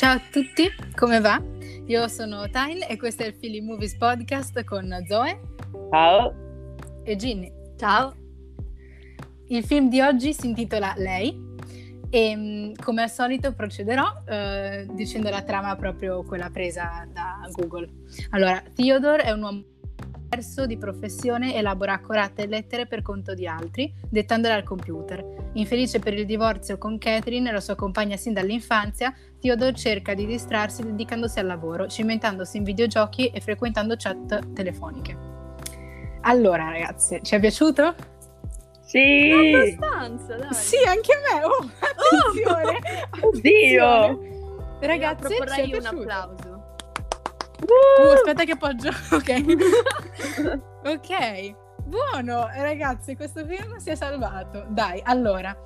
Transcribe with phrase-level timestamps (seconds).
[0.00, 0.66] Ciao a tutti,
[0.96, 1.38] come va?
[1.84, 5.38] Io sono Tyne e questo è il Philly Movies Podcast con Zoe.
[5.90, 6.34] Ciao.
[7.04, 7.52] E Ginny.
[7.76, 8.14] Ciao.
[9.48, 11.38] Il film di oggi si intitola Lei
[12.08, 17.90] e mm, come al solito procederò eh, dicendo la trama proprio quella presa da Google.
[18.30, 19.64] Allora, Theodore è un uomo
[20.30, 25.50] diverso di professione elabora accurate lettere per conto di altri, dettandole al computer.
[25.54, 30.84] Infelice per il divorzio con Catherine, la sua compagna sin dall'infanzia, Theodore cerca di distrarsi
[30.84, 35.16] dedicandosi al lavoro, cimentandosi in videogiochi e frequentando chat telefoniche.
[36.22, 37.94] Allora, ragazze, ci è piaciuto?
[38.82, 39.32] Sì!
[39.32, 40.54] Abbastanza, dai.
[40.54, 41.44] Sì, anche a me!
[41.44, 42.78] Oh, attenzione!
[43.20, 43.84] Oddio!
[43.84, 44.28] attenzione.
[44.80, 46.49] Ragazzi, Io proporrei ci è un applauso.
[47.62, 48.90] Uh, aspetta che appoggio.
[49.12, 49.30] Ok.
[50.84, 51.54] ok.
[51.84, 54.66] Buono, ragazzi, questo film si è salvato.
[54.68, 55.56] Dai, allora,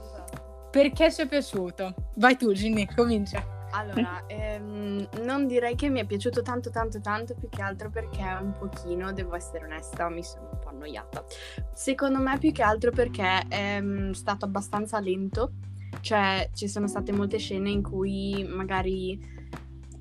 [0.70, 1.94] perché ci è piaciuto?
[2.16, 3.52] Vai tu, Ginny, comincia.
[3.72, 8.22] Allora, ehm, non direi che mi è piaciuto tanto tanto tanto, più che altro perché
[8.40, 11.24] un pochino, devo essere onesta, mi sono un po' annoiata.
[11.72, 15.54] Secondo me più che altro perché è mm, stato abbastanza lento,
[16.00, 19.33] cioè ci sono state molte scene in cui magari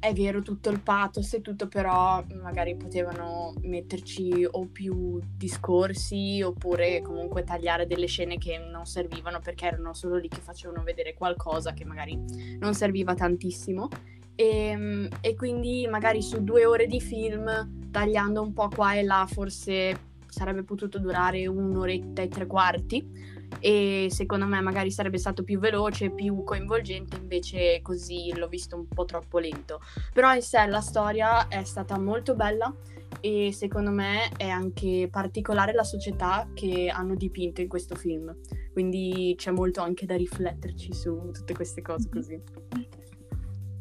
[0.04, 7.02] è vero tutto il pathos e tutto, però magari potevano metterci o più discorsi oppure
[7.02, 11.72] comunque tagliare delle scene che non servivano perché erano solo lì che facevano vedere qualcosa
[11.72, 12.20] che magari
[12.60, 13.88] non serviva tantissimo.
[14.36, 19.26] E, e quindi magari su due ore di film, tagliando un po' qua e là,
[19.26, 25.60] forse sarebbe potuto durare un'oretta e tre quarti e secondo me magari sarebbe stato più
[25.60, 29.80] veloce, più coinvolgente, invece così l'ho visto un po' troppo lento.
[30.14, 32.74] Però in sé la storia è stata molto bella
[33.20, 38.36] e secondo me è anche particolare la società che hanno dipinto in questo film.
[38.72, 42.42] Quindi c'è molto anche da rifletterci su tutte queste cose così.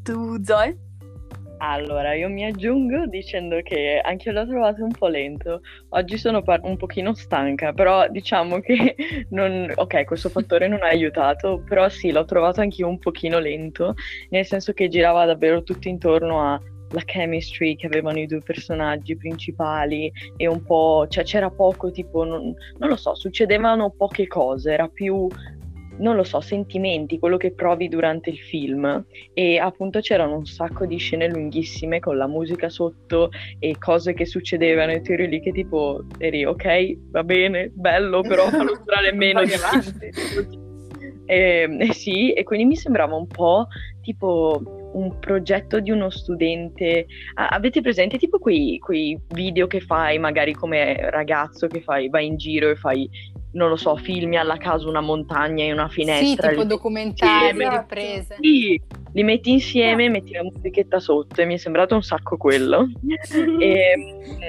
[0.03, 0.92] Tu, Zoe?
[1.65, 5.61] Allora, io mi aggiungo dicendo che anche io l'ho trovato un po' lento.
[5.91, 8.97] Oggi sono par- un pochino stanca, però diciamo che
[9.31, 9.71] non...
[9.77, 13.95] Ok, questo fattore non ha aiutato, però sì, l'ho trovato anch'io un pochino lento,
[14.31, 20.11] nel senso che girava davvero tutto intorno alla chemistry che avevano i due personaggi principali
[20.37, 21.07] e un po'...
[21.09, 22.25] cioè c'era poco tipo...
[22.25, 25.29] non, non lo so, succedevano poche cose, era più
[25.99, 29.05] non lo so, sentimenti, quello che provi durante il film
[29.35, 34.27] e appunto c'erano un sacco di scene lunghissime con la musica sotto e cose che
[34.27, 39.13] succedevano e tu eri lì che tipo eri ok, va bene, bello, però fallo durare
[39.15, 40.11] meno di avanti.
[41.25, 43.67] E, e sì, e quindi mi sembrava un po'
[44.03, 47.07] tipo un progetto di uno studente.
[47.35, 52.27] Ah, avete presente tipo quei, quei, video che fai magari come ragazzo che fai, vai
[52.27, 53.09] in giro e fai
[53.53, 56.49] non lo so, filmi alla casa una montagna e una finestra.
[56.49, 58.37] Sì, tipo documentari, riprese.
[58.41, 58.81] Sì,
[59.13, 62.89] li metti insieme metti la musichetta sotto e mi è sembrato un sacco quello.
[63.61, 63.95] e,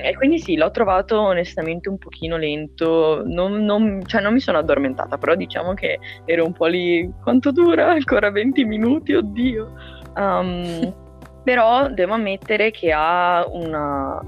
[0.04, 4.60] e, quindi sì, l'ho trovato onestamente un pochino lento, non, non, cioè non mi sono
[4.60, 7.92] addormentata, però diciamo che ero un po' lì, quanto dura?
[7.92, 9.93] Ancora 20 minuti, oddio.
[10.16, 10.94] Um,
[11.44, 14.22] però devo ammettere che ha una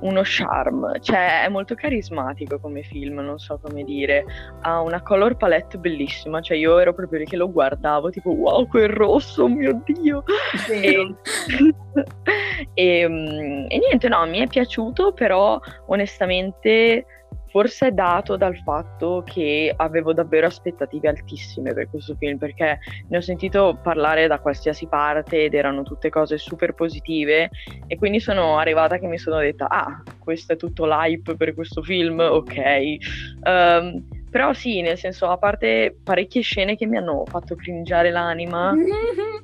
[0.00, 4.24] uno charm, cioè è molto carismatico come film, non so come dire,
[4.60, 8.66] ha una color palette bellissima, cioè io ero proprio lì che lo guardavo, tipo wow
[8.66, 10.22] quel rosso, mio dio!
[10.70, 11.14] E,
[12.74, 17.04] e, mm, e niente, no, mi è piaciuto, però onestamente
[17.48, 22.78] forse è dato dal fatto che avevo davvero aspettative altissime per questo film, perché
[23.08, 27.50] ne ho sentito parlare da qualsiasi parte ed erano tutte cose super positive
[27.86, 31.82] e quindi sono arrivata che mi sono detta, ah, questo è tutto l'hype per questo
[31.82, 32.96] film, ok.
[33.44, 38.72] Um, però sì, nel senso, a parte parecchie scene che mi hanno fatto cringiare l'anima.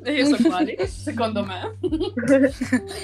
[0.02, 1.76] E io so quali, secondo me.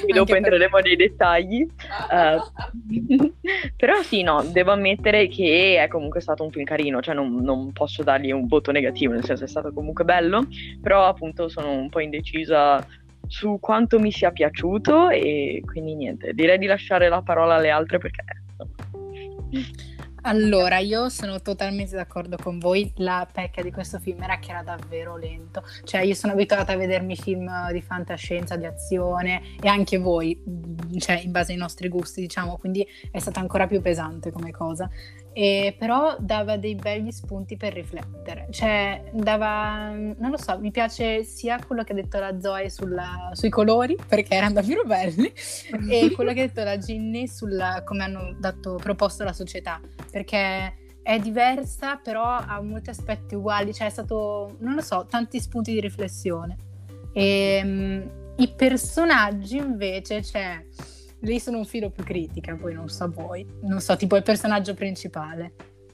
[0.07, 1.67] e dopo entreremo nei dettagli.
[2.11, 3.33] Uh,
[3.77, 7.73] però sì, no, devo ammettere che è comunque stato un film carino, cioè non, non,
[7.73, 10.47] posso dargli un voto negativo, nel senso è stato comunque bello,
[10.83, 12.85] però appunto sono un po' indecisa
[13.27, 17.99] su quanto mi sia piaciuto e quindi niente, direi di lasciare la parola alle altre
[17.99, 18.25] perché...
[20.23, 22.93] Allora, io sono totalmente d'accordo con voi.
[22.97, 25.63] La pecca di questo film era che era davvero lento.
[25.85, 30.39] Cioè, io sono abituata a vedermi film di fantascienza, di azione e anche voi,
[30.99, 34.91] cioè, in base ai nostri gusti, diciamo, quindi è stata ancora più pesante come cosa
[35.33, 41.23] e però dava dei begli spunti per riflettere, cioè dava, non lo so, mi piace
[41.25, 45.33] sia quello che ha detto la Zoe sulla, sui colori, perché erano davvero belli,
[45.89, 49.81] e quello che ha detto la Ginny sulla come hanno dato, proposto la società,
[50.11, 55.41] perché è diversa, però ha molti aspetti uguali, cioè è stato, non lo so, tanti
[55.41, 56.57] spunti di riflessione.
[57.13, 60.65] E, I personaggi invece, cioè,
[61.21, 63.47] lì sono un filo più critica, poi non so voi.
[63.63, 65.53] Non so, tipo il personaggio principale.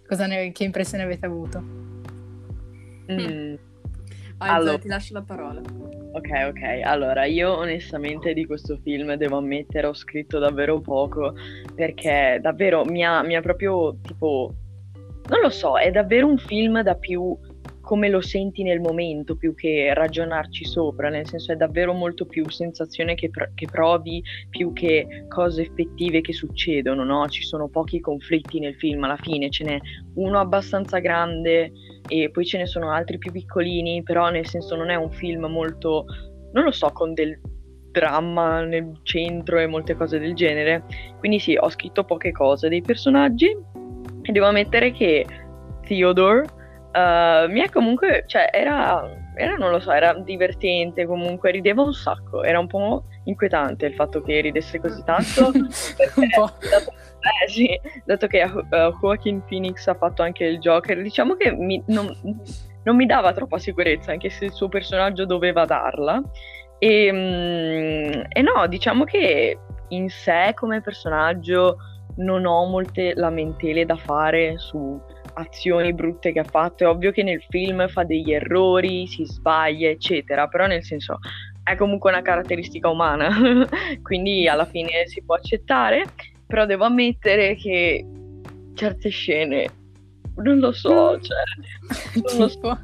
[0.08, 1.60] Ne, che impressione avete avuto?
[3.10, 3.54] Mm.
[4.38, 5.60] allora, ti lascio la parola.
[5.60, 6.80] Ok, ok.
[6.84, 11.34] Allora, io onestamente di questo film devo ammettere ho scritto davvero poco
[11.74, 14.54] perché davvero mi ha, mi ha proprio tipo...
[15.28, 17.36] Non lo so, è davvero un film da più
[17.86, 22.50] come lo senti nel momento più che ragionarci sopra, nel senso è davvero molto più
[22.50, 27.28] sensazione che, pr- che provi più che cose effettive che succedono, no?
[27.28, 29.78] Ci sono pochi conflitti nel film, alla fine ce n'è
[30.14, 31.70] uno abbastanza grande
[32.08, 35.46] e poi ce ne sono altri più piccolini, però nel senso non è un film
[35.46, 36.06] molto,
[36.54, 37.38] non lo so, con del
[37.92, 40.82] dramma nel centro e molte cose del genere.
[41.20, 43.46] Quindi sì, ho scritto poche cose dei personaggi
[44.22, 45.24] e devo ammettere che
[45.86, 46.55] Theodore
[46.96, 51.92] Uh, mi è comunque, cioè, era, era, non lo so, era divertente comunque, rideva un
[51.92, 55.50] sacco, era un po' inquietante il fatto che ridesse così tanto,
[55.94, 61.34] perché, dato, eh, sì, dato che uh, Joaquin Phoenix ha fatto anche il Joker, diciamo
[61.34, 62.10] che mi, non,
[62.82, 66.22] non, mi dava troppa sicurezza, anche se il suo personaggio doveva darla,
[66.78, 69.58] e, um, e no, diciamo che
[69.88, 71.76] in sé come personaggio
[72.16, 74.98] non ho molte lamentele da fare su
[75.38, 76.84] azioni brutte che ha fatto.
[76.84, 81.18] È ovvio che nel film fa degli errori, si sbaglia, eccetera, però nel senso
[81.62, 83.28] è comunque una caratteristica umana,
[84.02, 86.04] quindi alla fine si può accettare,
[86.46, 88.04] però devo ammettere che
[88.74, 89.68] certe scene
[90.36, 91.42] non lo so, cioè
[92.22, 92.78] non lo so.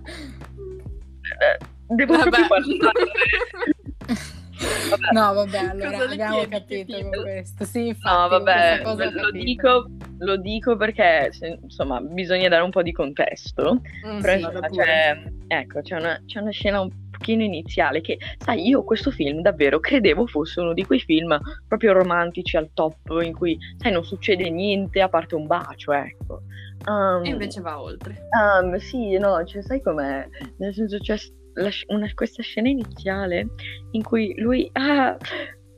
[1.38, 1.58] Eh,
[1.94, 2.30] devo Vabbè.
[2.30, 4.32] proprio parlare.
[4.90, 5.12] Vabbè.
[5.12, 7.64] No, vabbè, allora abbiamo capito con questo.
[7.64, 11.30] Sì, infatti, no, vabbè, lo dico, lo dico, perché
[11.62, 13.80] insomma bisogna dare un po' di contesto.
[14.06, 18.18] Mm, però sì, insomma, c'è, ecco, c'è una, c'è una scena un pochino iniziale che,
[18.38, 21.38] sai, io questo film davvero credevo fosse uno di quei film
[21.68, 26.42] proprio romantici al top in cui, sai, non succede niente a parte un bacio, ecco.
[26.86, 28.28] Um, e invece va oltre.
[28.30, 30.26] Um, sì, no, cioè, sai com'è?
[30.58, 31.16] Nel senso, c'è
[31.54, 33.48] la, una, questa scena iniziale
[33.92, 35.16] in cui lui ah,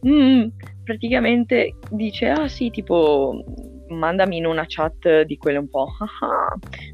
[0.06, 0.46] mm,
[0.84, 3.42] praticamente dice ah sì tipo
[3.88, 5.88] mandami in una chat di quelle un po'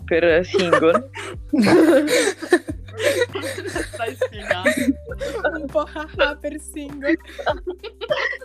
[0.04, 1.10] per single.
[3.92, 4.70] Stai spiegando.
[5.52, 5.86] Un po'
[6.40, 7.16] per single.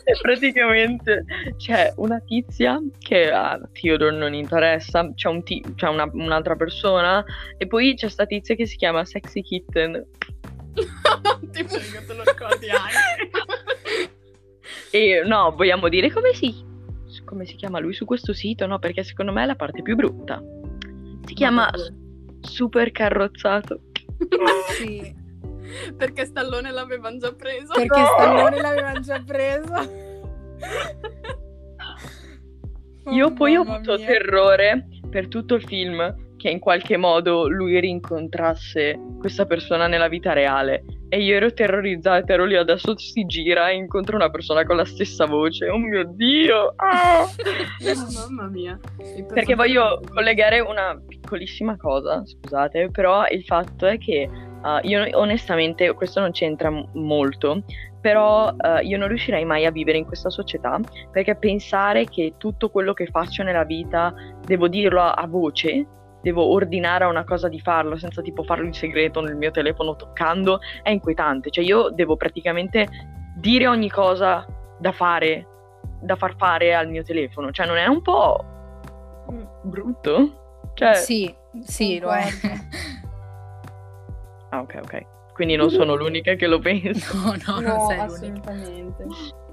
[0.04, 1.26] E praticamente
[1.58, 7.24] c'è una tizia che a Theodore non interessa c'è, un t- c'è una, un'altra persona
[7.58, 10.06] e poi c'è sta tizia che si chiama Sexy Kitten.
[10.76, 13.30] Ti prego te lo ricordi anche.
[14.92, 16.74] E no vogliamo dire come si
[17.26, 18.80] come si chiama lui su questo sito, no?
[18.80, 20.42] Perché secondo me è la parte più brutta.
[21.26, 21.70] Si chiama
[22.42, 23.82] Super Carrozzato.
[24.78, 25.24] sì.
[25.98, 27.74] Perché Stallone l'avevano già preso.
[27.74, 28.06] Perché no!
[28.06, 29.74] Stallone l'avevano già preso.
[33.12, 34.06] Io oh, poi ho avuto mia.
[34.06, 40.34] terrore per tutto il film che in qualche modo lui rincontrasse questa persona nella vita
[40.34, 40.84] reale.
[41.10, 44.86] E io ero terrorizzata, ero lì adesso si gira e incontra una persona con la
[44.86, 45.70] stessa voce.
[45.70, 46.74] Oh mio Dio!
[46.78, 47.24] Ah!
[47.24, 47.28] oh,
[48.28, 48.80] mamma mia.
[49.34, 55.94] Perché voglio collegare una piccolissima cosa, scusate, però il fatto è che uh, io onestamente,
[55.94, 57.64] questo non c'entra m- molto,
[58.02, 60.80] però uh, io non riuscirei mai a vivere in questa società
[61.12, 64.14] perché pensare che tutto quello che faccio nella vita
[64.46, 65.88] devo dirlo a, a voce
[66.26, 69.96] devo ordinare a una cosa di farlo senza tipo farlo in segreto nel mio telefono
[69.96, 71.52] toccando, è inquietante.
[71.52, 72.88] Cioè io devo praticamente
[73.36, 74.44] dire ogni cosa
[74.80, 75.46] da fare,
[76.02, 77.52] da far fare al mio telefono.
[77.52, 78.44] Cioè non è un po'
[79.62, 80.72] brutto?
[80.74, 80.96] Cioè...
[80.96, 82.26] Sì, sì, lo è.
[84.50, 85.06] ah, ok, ok.
[85.34, 87.16] Quindi non sono l'unica che lo penso.
[87.18, 89.04] No, no, no non sei assolutamente.
[89.04, 89.45] l'unica.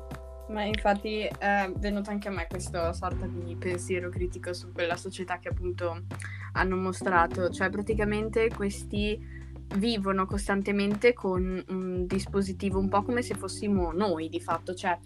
[0.49, 5.38] Ma infatti è venuto anche a me questa sorta di pensiero critico su quella società
[5.38, 6.02] che appunto
[6.52, 9.18] hanno mostrato, cioè praticamente questi
[9.76, 14.99] vivono costantemente con un dispositivo un po' come se fossimo noi di fatto, cioè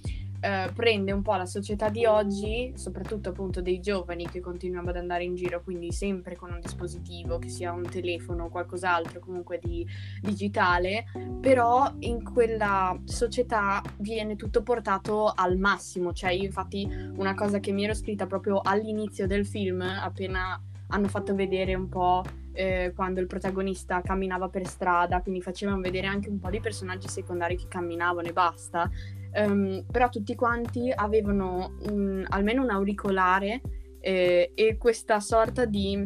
[0.47, 4.97] eh, prende un po' la società di oggi, soprattutto appunto dei giovani che continuano ad
[4.97, 9.59] andare in giro, quindi sempre con un dispositivo, che sia un telefono o qualcos'altro comunque
[9.61, 9.85] di
[10.21, 11.07] digitale,
[11.41, 17.73] però in quella società viene tutto portato al massimo, cioè io infatti una cosa che
[17.73, 22.23] mi ero scritta proprio all'inizio del film, appena hanno fatto vedere un po'
[22.53, 27.09] eh, quando il protagonista camminava per strada, quindi facevano vedere anche un po' di personaggi
[27.09, 28.89] secondari che camminavano e basta.
[29.35, 33.61] Um, però tutti quanti avevano un, almeno un auricolare
[34.01, 36.03] eh, e questa sorta di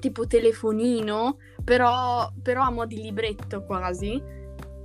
[0.00, 4.20] tipo telefonino, però, però a mo' di libretto quasi,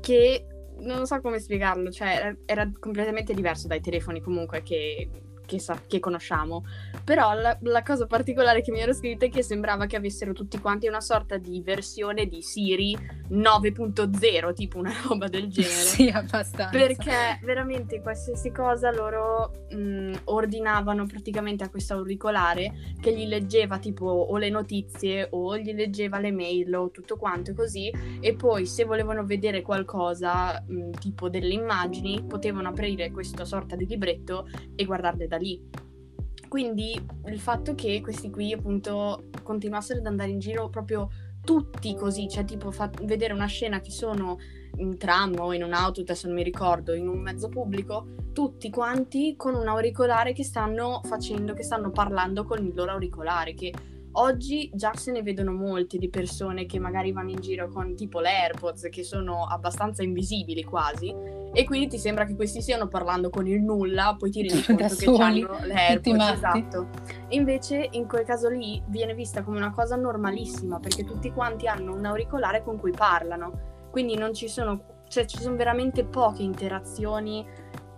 [0.02, 0.46] che
[0.80, 5.10] non so come spiegarlo, cioè era completamente diverso dai telefoni comunque che
[5.46, 6.66] che, sa- che conosciamo.
[7.04, 10.60] Però la-, la, cosa particolare che mi ero scritta è che sembrava che avessero tutti
[10.60, 12.98] quanti una sorta di versione di Siri
[13.30, 15.74] 9.0, tipo una roba del genere.
[15.74, 16.70] sì, abbastanza.
[16.70, 24.06] Perché veramente qualsiasi cosa loro mh, ordinavano praticamente a questo auricolare che gli leggeva tipo
[24.06, 28.84] o le notizie o gli leggeva le mail o tutto quanto così e poi se
[28.84, 35.28] volevano vedere qualcosa mh, tipo delle immagini potevano aprire questa sorta di libretto e guardarle
[35.28, 35.62] da da lì.
[36.48, 41.10] Quindi il fatto che questi qui appunto continuassero ad andare in giro proprio
[41.44, 44.38] tutti così, cioè tipo fa- vedere una scena che sono
[44.78, 49.36] in tram o in un'auto, adesso non mi ricordo, in un mezzo pubblico, tutti quanti
[49.38, 53.74] con un auricolare che stanno facendo, che stanno parlando con il loro auricolare, che
[54.18, 58.22] Oggi già se ne vedono molte di persone che magari vanno in giro con tipo
[58.22, 61.14] le AirPods che sono abbastanza invisibili quasi
[61.54, 64.96] e quindi ti sembra che questi stiano parlando con il nulla, poi ti rendi conto
[64.96, 66.88] che hanno le AirPods, esatto.
[67.30, 71.94] Invece in quel caso lì viene vista come una cosa normalissima perché tutti quanti hanno
[71.94, 73.90] un auricolare con cui parlano.
[73.92, 77.46] Quindi non ci sono cioè ci sono veramente poche interazioni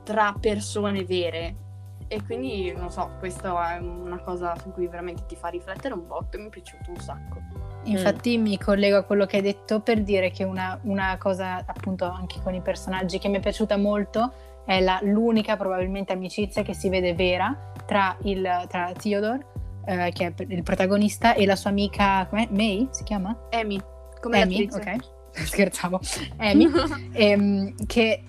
[0.03, 1.66] tra persone vere
[2.07, 6.07] e quindi, non so, questa è una cosa su cui veramente ti fa riflettere un
[6.07, 7.41] botto e mi è piaciuto un sacco.
[7.83, 8.41] Infatti mm.
[8.41, 12.39] mi collego a quello che hai detto per dire che una, una, cosa, appunto, anche
[12.41, 14.33] con i personaggi che mi è piaciuta molto
[14.65, 19.45] è la, l'unica probabilmente amicizia che si vede vera tra, il, tra Theodore,
[19.85, 22.47] eh, che è il protagonista, e la sua amica, com'è?
[22.51, 23.47] May si chiama?
[23.51, 23.81] Amy,
[24.21, 24.95] come Amy, ok,
[25.43, 25.99] scherzavo,
[26.37, 26.69] Amy,
[27.13, 28.23] ehm, che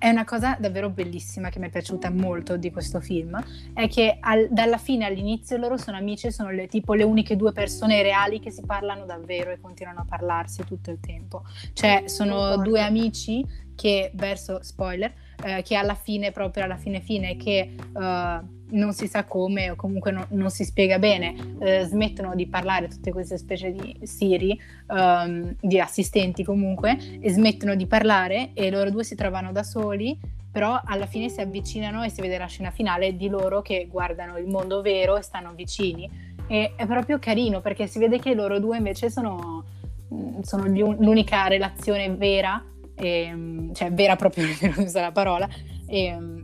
[0.00, 3.38] è una cosa davvero bellissima che mi è piaciuta molto di questo film,
[3.74, 7.52] è che al, dalla fine all'inizio loro sono amici, sono le, tipo le uniche due
[7.52, 11.44] persone reali che si parlano davvero e continuano a parlarsi tutto il tempo.
[11.74, 17.36] Cioè sono due amici che, verso spoiler, eh, che alla fine, proprio alla fine fine,
[17.36, 17.74] che...
[17.92, 22.46] Uh, non si sa come o comunque no, non si spiega bene, eh, smettono di
[22.46, 28.70] parlare tutte queste specie di Siri, um, di assistenti comunque, e smettono di parlare e
[28.70, 30.18] loro due si trovano da soli,
[30.50, 34.36] però alla fine si avvicinano e si vede la scena finale di loro che guardano
[34.36, 36.28] il mondo vero e stanno vicini.
[36.46, 39.64] E è proprio carino perché si vede che loro due invece sono,
[40.12, 42.62] mm, sono l'unica relazione vera,
[43.00, 45.48] e, mm, cioè vera proprio per usare la parola,
[45.86, 46.42] e, mm,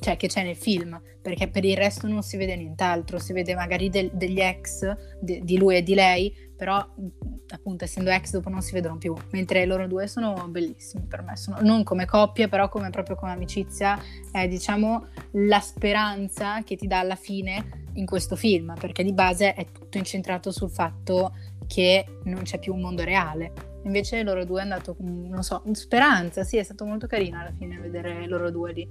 [0.00, 3.54] cioè che c'è nel film, perché per il resto non si vede nient'altro, si vede
[3.54, 6.84] magari del, degli ex de, di lui e di lei, però
[7.50, 11.36] appunto essendo ex dopo non si vedono più, mentre loro due sono bellissimi per me,
[11.36, 14.00] sono, non come coppia, però come, proprio come amicizia,
[14.30, 19.54] è diciamo la speranza che ti dà alla fine in questo film, perché di base
[19.54, 21.34] è tutto incentrato sul fatto
[21.66, 23.67] che non c'è più un mondo reale.
[23.84, 27.78] Invece loro due è andato, non so, speranza, sì, è stato molto carino alla fine
[27.78, 28.88] vedere loro due lì.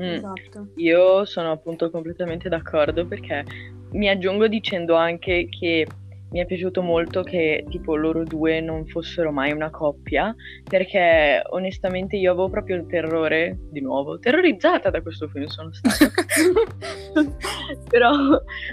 [0.00, 0.12] Mm.
[0.12, 0.68] Esatto.
[0.76, 3.44] Io sono appunto completamente d'accordo perché
[3.92, 5.86] mi aggiungo dicendo anche che
[6.30, 12.16] mi è piaciuto molto che tipo loro due non fossero mai una coppia perché onestamente
[12.16, 16.10] io avevo proprio il terrore di nuovo terrorizzata da questo film sono stata.
[17.88, 18.12] Però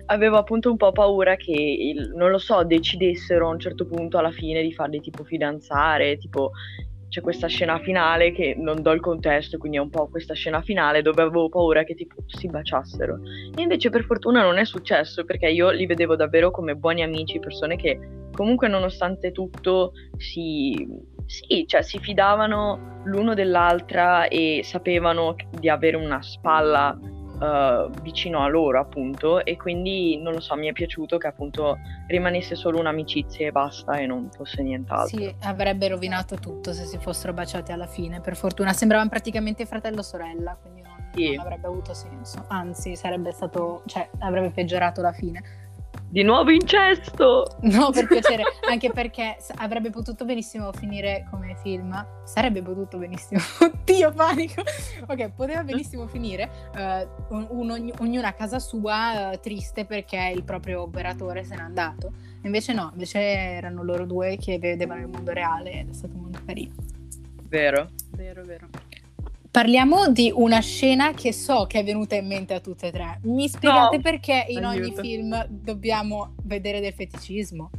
[0.07, 4.17] avevo appunto un po' paura che il, non lo so decidessero a un certo punto
[4.17, 6.51] alla fine di farli tipo fidanzare tipo
[7.15, 10.61] c'è questa scena finale che non do il contesto, quindi è un po' questa scena
[10.61, 13.19] finale dove avevo paura che tipo si baciassero.
[13.55, 17.39] E invece per fortuna non è successo perché io li vedevo davvero come buoni amici,
[17.39, 17.97] persone che
[18.33, 20.85] comunque nonostante tutto si,
[21.25, 26.99] sì, cioè, si fidavano l'uno dell'altra e sapevano di avere una spalla
[27.39, 31.77] uh, vicino a loro appunto e quindi non lo so mi è piaciuto che appunto
[32.07, 35.17] rimanesse solo un'amicizia e basta e non fosse nient'altro.
[35.17, 38.21] Sì avrebbe rovinato tutto se si fossero baciati alla fine.
[38.21, 41.35] Per fortuna sembravano praticamente fratello sorella quindi non, sì.
[41.35, 42.45] non avrebbe avuto senso.
[42.47, 45.64] Anzi sarebbe stato cioè avrebbe peggiorato la fine
[46.15, 47.57] di nuovo incesto!
[47.63, 51.93] No, per piacere, anche perché avrebbe potuto benissimo finire come film.
[52.23, 53.41] Sarebbe potuto benissimo.
[53.59, 54.63] Oddio, panico!
[55.07, 60.45] Ok, poteva benissimo finire uh, un, un, ognuna a casa sua uh, triste perché il
[60.45, 62.13] proprio operatore se n'è andato.
[62.43, 66.39] Invece no, invece erano loro due che vedevano il mondo reale ed è stato molto
[66.45, 66.75] carino.
[67.49, 67.89] Vero?
[68.11, 68.69] Vero, vero.
[69.55, 73.19] Parliamo di una scena che so che è venuta in mente a tutte e tre.
[73.23, 74.01] Mi spiegate no.
[74.01, 74.99] perché in Aiuto.
[74.99, 77.69] ogni film dobbiamo vedere del feticismo?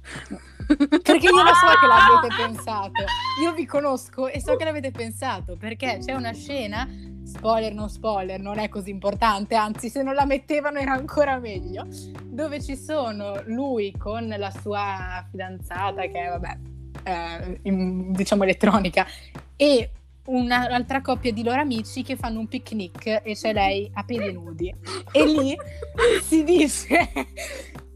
[0.66, 3.04] Perché io lo so che l'avete pensato.
[3.42, 6.88] Io vi conosco e so che l'avete pensato perché c'è una scena,
[7.22, 11.86] spoiler non spoiler, non è così importante, anzi se non la mettevano era ancora meglio,
[12.24, 16.58] dove ci sono lui con la sua fidanzata che è vabbè,
[17.02, 19.06] eh, in, diciamo elettronica
[19.54, 19.90] e
[20.26, 24.74] un'altra coppia di loro amici che fanno un picnic e c'è lei a piedi nudi.
[25.12, 25.56] E lì
[26.22, 27.10] si dice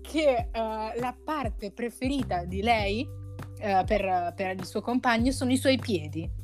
[0.00, 5.56] che uh, la parte preferita di lei uh, per, per il suo compagno sono i
[5.56, 6.39] suoi piedi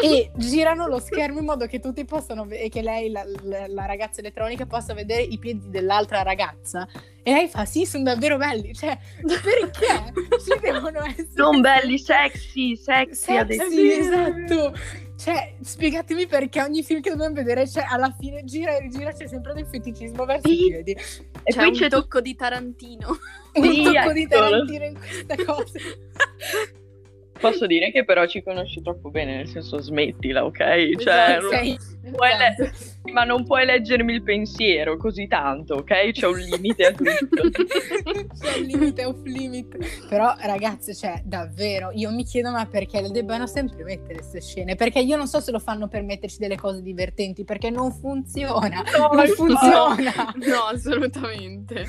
[0.00, 3.86] e girano lo schermo in modo che tutti possano vedere che lei, la, la, la,
[3.86, 6.86] ragazza elettronica, possa vedere i piedi dell'altra ragazza.
[7.22, 8.74] E lei fa: Sì, sono davvero belli.
[8.74, 10.12] Cioè, perché
[10.44, 11.28] ci devono essere.
[11.34, 14.72] Sono belli, sexy, sexy, sexy Sì, esatto.
[15.18, 19.26] Cioè, spiegatemi perché ogni film che dobbiamo vedere, cioè, alla fine gira e rigira, c'è
[19.26, 20.66] sempre del feticismo verso sì.
[20.66, 20.90] i piedi.
[20.92, 23.08] E c'è poi c'è tocco di Tarantino.
[23.54, 24.12] un sì, tocco ecco.
[24.12, 25.78] di Tarantino in questa cosa.
[27.38, 30.58] Posso dire che però ci conosci troppo bene, nel senso smettila, ok?
[30.58, 31.76] Cioè, esatto, non
[32.10, 33.12] le- esatto.
[33.12, 36.12] ma non puoi leggermi il pensiero così tanto, ok?
[36.12, 37.50] C'è un limite a tutto.
[38.40, 40.06] C'è un limite off limit.
[40.08, 44.74] Però ragazze, cioè, davvero, io mi chiedo ma perché le debbano sempre mettere queste scene?
[44.74, 48.82] Perché io non so se lo fanno per metterci delle cose divertenti, perché non funziona.
[48.96, 50.34] No, non funziona.
[50.46, 51.86] No, assolutamente.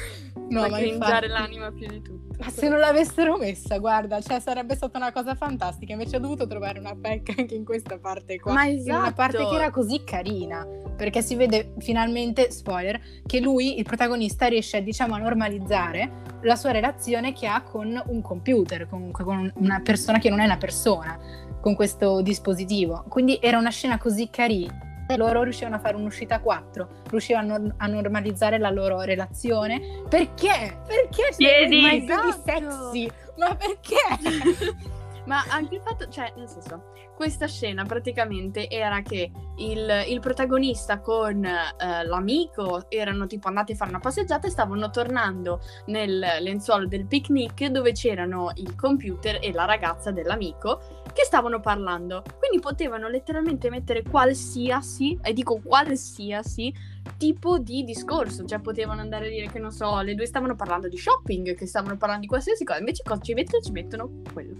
[0.50, 1.27] No, Fa ma infatti...
[1.27, 2.36] l'anima più di tutto.
[2.39, 5.93] Ma se non l'avessero messa, guarda, cioè sarebbe stata una cosa fantastica.
[5.93, 8.53] Invece ho dovuto trovare una pecca anche in questa parte qua.
[8.53, 9.00] Ma esatto.
[9.00, 10.66] Una parte che era così carina.
[10.96, 16.72] Perché si vede finalmente, spoiler, che lui, il protagonista, riesce diciamo a normalizzare la sua
[16.72, 21.20] relazione che ha con un computer, comunque con una persona che non è una persona,
[21.60, 23.04] con questo dispositivo.
[23.10, 24.86] Quindi era una scena così carina
[25.16, 30.04] loro riuscivano a fare un'uscita a quattro, riuscivano a, a normalizzare la loro relazione.
[30.10, 30.82] Perché?
[30.86, 32.42] Perché piedi, mai esatto.
[32.46, 33.10] sexy?
[33.38, 34.88] Ma perché?
[35.27, 41.01] Ma anche il fatto, cioè, nel senso, questa scena praticamente era che il, il protagonista
[41.01, 46.88] con eh, l'amico erano tipo andati a fare una passeggiata e stavano tornando nel lenzuolo
[46.88, 52.23] del picnic dove c'erano il computer e la ragazza dell'amico che stavano parlando.
[52.39, 56.73] Quindi potevano letteralmente mettere qualsiasi, e dico qualsiasi,
[57.17, 58.45] tipo di discorso.
[58.45, 61.65] Cioè potevano andare a dire che non so, le due stavano parlando di shopping, che
[61.65, 62.80] stavano parlando di qualsiasi cosa.
[62.80, 63.62] Invece cosa ci mettono?
[63.62, 64.56] Ci mettono quello.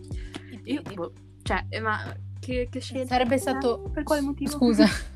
[0.68, 3.14] Io, boh, cioè, eh, ma che, che scelta?
[3.14, 3.90] Sarebbe stato...
[3.94, 4.52] Per quale motivo?
[4.52, 4.86] Scusa.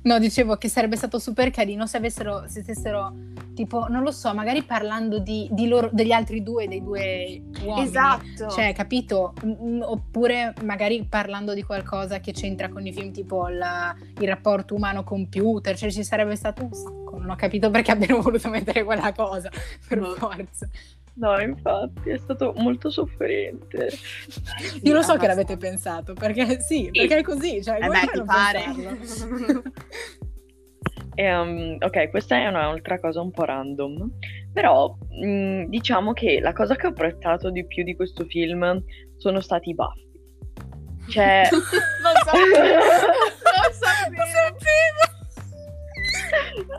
[0.00, 3.12] No, dicevo che sarebbe stato super carino se avessero, se stessero,
[3.54, 7.86] tipo, non lo so, magari parlando di, di loro, degli altri due, dei due uomini.
[7.86, 8.48] Esatto.
[8.48, 9.34] Cioè, capito?
[9.82, 15.76] Oppure magari parlando di qualcosa che c'entra con i film, tipo la, il rapporto umano-computer,
[15.76, 17.18] cioè ci sarebbe stato un sacco.
[17.18, 19.50] Non ho capito perché abbiano voluto mettere quella cosa,
[19.88, 20.14] per no.
[20.14, 20.68] forza.
[21.18, 23.90] No, infatti, è stato molto sofferente.
[24.82, 28.22] Io lo so che l'avete pensato, perché sì, perché è così, cioè, eh beh, ti
[28.24, 28.64] pare.
[31.14, 34.10] e, um, ok, questa è un'altra cosa un po' random,
[34.52, 38.80] però mh, mm, diciamo che la cosa che ho apprezzato di più di questo film
[39.16, 40.06] sono stati i baffi.
[41.08, 41.48] Cioè...
[41.50, 42.58] non sapevo!
[42.62, 45.07] non sapevo!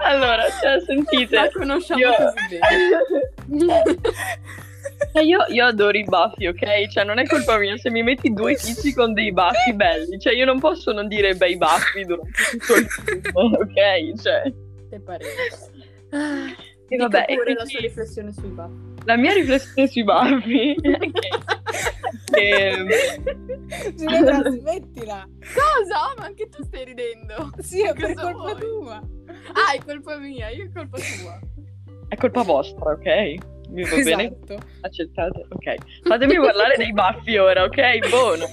[0.04, 1.36] Allora, cioè, sentite.
[1.36, 2.14] La conosciamo io...
[2.16, 3.98] così bene.
[5.14, 6.88] Cioè, io, io, adoro i baffi, ok?
[6.88, 10.20] Cioè, non è colpa mia se mi metti due tizi con dei baffi belli.
[10.20, 14.22] Cioè, io non posso non dire bei baffi durante tutto il film, ok?
[14.22, 14.54] Cioè.
[14.90, 15.26] Te pare.
[16.90, 17.54] E vabbè, pure quindi...
[17.54, 18.88] la sua riflessione sui baffi.
[19.06, 21.30] La mia riflessione sui baffi è che...
[23.96, 25.28] Ginevra, smettila!
[25.40, 26.14] Cosa?
[26.18, 27.52] Ma anche tu stai ridendo!
[27.60, 28.60] Sì, è per colpa vuoi?
[28.60, 29.02] tua!
[29.54, 31.40] Ah, è colpa mia, io è colpa tua.
[32.08, 33.36] È colpa vostra, ok?
[33.70, 34.04] Mi va esatto.
[34.04, 34.36] bene?
[34.82, 35.46] Accettate?
[35.50, 35.76] Ok.
[36.04, 38.10] Fatemi parlare dei baffi ora, ok?
[38.10, 38.46] Buono.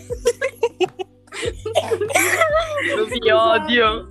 [2.96, 4.10] Lo vi odio.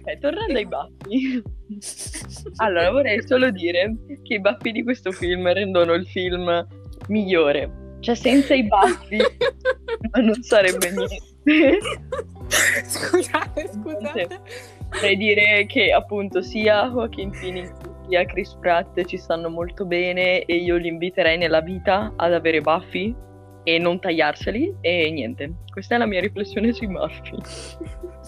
[0.00, 1.42] Ok, tornando ai baffi.
[2.56, 6.66] Allora, vorrei solo dire che i baffi di questo film rendono il film
[7.08, 7.70] migliore.
[8.00, 9.18] Cioè, senza i baffi
[10.20, 11.20] non sarebbe niente.
[12.84, 14.40] Scusate, scusate.
[14.90, 17.70] Vorrei dire che appunto sia Joaquin Phoenix
[18.08, 22.60] sia Chris Pratt ci stanno molto bene e io li inviterei nella vita ad avere
[22.60, 23.14] baffi
[23.64, 25.54] e non tagliarseli e niente.
[25.72, 27.36] Questa è la mia riflessione sui baffi.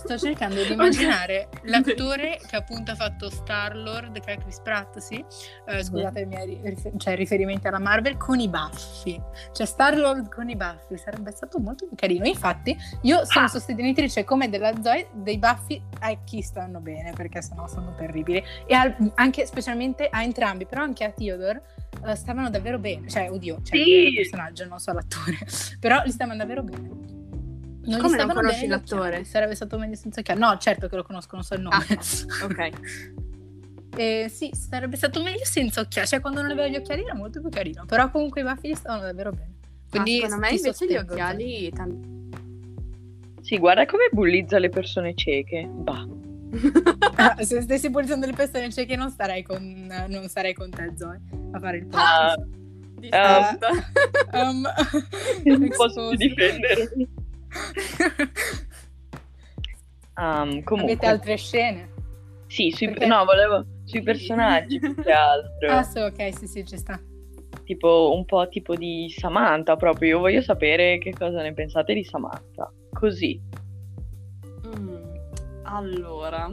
[0.05, 5.25] Sto cercando di immaginare l'attore che appunto ha fatto Star-Lord, che è Chris Pratt, sì?
[5.67, 9.21] Eh, scusate i miei rifer- cioè, riferimenti alla Marvel, con i baffi.
[9.53, 12.27] Cioè Star-Lord con i baffi, sarebbe stato molto carino.
[12.27, 13.49] Infatti io sono ah.
[13.49, 18.43] sostenitrice come della Zoe dei baffi a chi stanno bene, perché sennò sono terribili.
[18.67, 21.63] E al- anche specialmente a entrambi, però anche a Theodore
[22.03, 23.09] uh, stavano davvero bene.
[23.09, 24.09] Cioè, oddio, cioè sì.
[24.09, 25.39] il personaggio, non so l'attore,
[25.81, 27.23] però li stavano davvero bene.
[27.87, 29.25] Non Come non conosci bene, l'attore?
[29.25, 30.41] Sarebbe stato meglio senza occhiali.
[30.41, 31.77] No, certo che lo conosco, non so il nome.
[31.77, 32.71] Ah, ok.
[33.97, 36.09] eh, sì, sarebbe stato meglio senza occhiali.
[36.09, 37.85] Cioè, quando non aveva gli occhiali era molto più carino.
[37.87, 39.53] Però comunque i baffi stavano davvero bene.
[39.91, 41.71] Quindi ah, secondo me invece gli occhiali...
[41.71, 42.13] Tanti...
[43.43, 45.69] Sì, guarda come bullizza le persone cieche.
[45.71, 46.07] Bah.
[47.17, 51.21] Ah, se stessi bullizzando le persone cieche non starei con, non starei con te, Zoe,
[51.53, 52.39] a fare il podcast.
[52.39, 52.45] Ah,
[52.99, 53.57] Di Ah.
[53.59, 53.69] testa.
[54.33, 54.67] Um,
[55.45, 57.23] non posso difendermi.
[60.17, 61.89] Um, comunque, Avete altre scene?
[62.47, 65.71] sì, sui, Perché- no, volevo sui personaggi più che altro.
[65.71, 67.01] Ah, sì, ok, sì, sì, ci sta.
[67.65, 70.11] tipo un po' tipo di Samantha proprio.
[70.11, 72.71] Io voglio sapere che cosa ne pensate di Samantha.
[72.93, 73.41] Così.
[74.67, 74.97] Mm,
[75.65, 76.49] Allora,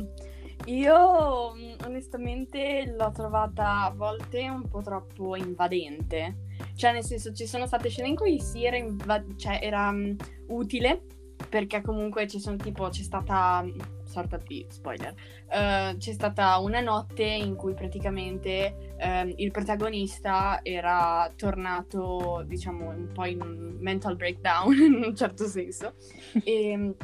[0.65, 6.36] io mm, onestamente l'ho trovata a volte un po' troppo invadente.
[6.76, 10.15] Cioè, nel senso, ci sono state scene in cui sì, era, inva- cioè, era mm,
[10.47, 11.04] utile,
[11.50, 13.65] perché comunque ci sono tipo, c'è stata,
[14.04, 15.13] sorta di spoiler,
[15.50, 23.10] eh, c'è stata una notte in cui praticamente ehm, il protagonista era tornato, diciamo, un
[23.13, 25.93] po' in un mental breakdown, in un certo senso.
[26.43, 26.95] E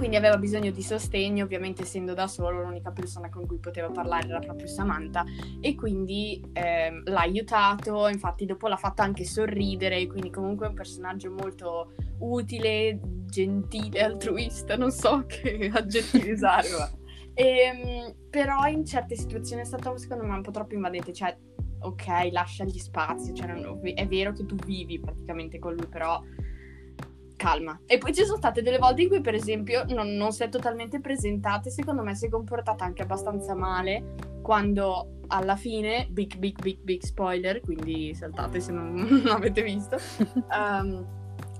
[0.00, 4.28] quindi aveva bisogno di sostegno, ovviamente essendo da solo l'unica persona con cui poteva parlare
[4.28, 5.24] era proprio Samantha
[5.60, 10.74] e quindi ehm, l'ha aiutato, infatti dopo l'ha fatto anche sorridere, quindi comunque è un
[10.74, 16.68] personaggio molto utile, gentile, altruista, non so che aggettivi usare.
[16.70, 16.90] ma-
[17.34, 21.34] Ehm, però in certe situazioni è stato secondo me un po' troppo invadente, cioè
[21.78, 26.20] ok lascia gli spazi, cioè, non- è vero che tu vivi praticamente con lui, però
[27.40, 27.80] calma.
[27.86, 30.50] E poi ci sono state delle volte in cui, per esempio, non, non si è
[30.50, 36.36] totalmente presentata e secondo me si è comportata anche abbastanza male quando alla fine, big,
[36.36, 38.92] big, big, big spoiler, quindi saltate se non,
[39.24, 39.96] non avete visto,
[40.52, 41.06] ehm,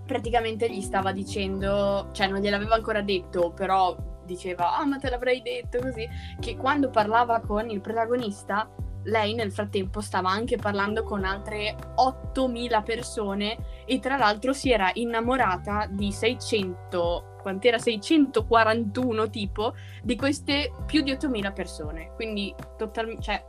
[0.04, 5.40] praticamente gli stava dicendo, cioè non gliel'aveva ancora detto, però diceva, ah ma te l'avrei
[5.40, 6.06] detto così,
[6.40, 8.70] che quando parlava con il protagonista,
[9.04, 14.90] lei nel frattempo stava anche parlando con altre 8000 persone e tra l'altro si era
[14.94, 22.12] innamorata di 600, quant'era 641 tipo, di queste più di 8000 persone.
[22.14, 23.44] Quindi totalmente, cioè,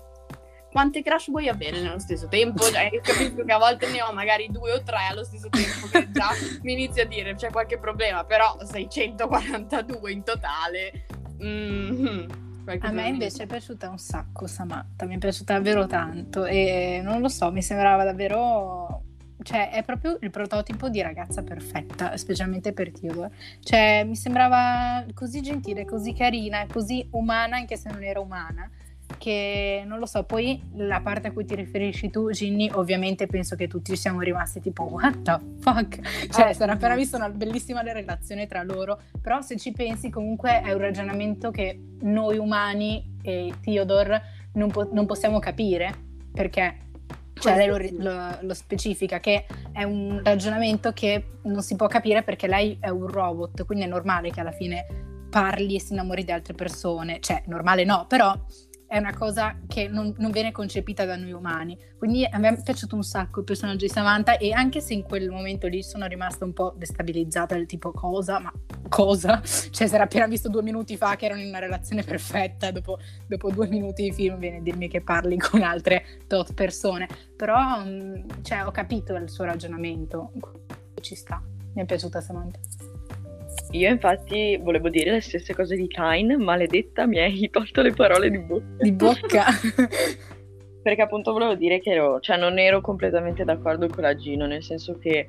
[0.72, 2.64] quante crush vuoi avere nello stesso tempo?
[2.64, 5.88] Cioè, io capisco che a volte ne ho magari due o tre allo stesso tempo,
[5.92, 6.30] che già
[6.64, 11.06] mi inizio a dire c'è qualche problema, però 642 in totale.
[11.44, 16.46] mm, qualche A me invece è piaciuta un sacco Samantha, mi è piaciuta davvero tanto
[16.46, 19.04] e non lo so, mi sembrava davvero...
[19.44, 23.32] Cioè, è proprio il prototipo di ragazza perfetta, specialmente per Theodore.
[23.60, 28.70] Cioè, mi sembrava così gentile, così carina, così umana, anche se non era umana,
[29.18, 30.24] che non lo so.
[30.24, 34.60] Poi la parte a cui ti riferisci tu, Ginny, ovviamente penso che tutti siamo rimasti
[34.60, 36.00] tipo, what the fuck?
[36.30, 37.00] Cioè, Ah, sarà appena no.
[37.00, 41.80] visto una bellissima relazione tra loro, però se ci pensi comunque è un ragionamento che
[42.02, 44.22] noi umani e Theodore
[44.54, 45.94] non, po- non possiamo capire
[46.34, 46.78] perché
[47.34, 52.24] cioè lei lo, lo- lo specifica che è un ragionamento che non si può capire
[52.24, 54.86] perché lei è un robot quindi è normale che alla fine
[55.30, 58.36] parli e si innamori di altre persone cioè normale no però
[58.92, 61.80] è una cosa che non, non viene concepita da noi umani.
[61.98, 65.04] Quindi a me è piaciuto un sacco il personaggio di Samantha e anche se in
[65.04, 68.52] quel momento lì sono rimasta un po' destabilizzata del tipo cosa, ma
[68.90, 69.40] cosa?
[69.72, 73.00] Cioè si era appena visto due minuti fa che erano in una relazione perfetta, dopo,
[73.28, 77.08] dopo due minuti di film viene a dirmi che parli con altre tot persone.
[77.38, 80.34] Però mh, cioè, ho capito il suo ragionamento,
[81.00, 81.42] ci sta,
[81.76, 82.60] mi è piaciuta Samantha.
[83.72, 88.30] Io infatti volevo dire le stesse cose di Tyne, maledetta, mi hai tolto le parole
[88.30, 88.66] di bocca.
[88.80, 89.46] Di bocca.
[90.84, 94.64] Perché appunto volevo dire che ero, cioè non ero completamente d'accordo con la Gino, nel
[94.64, 95.28] senso che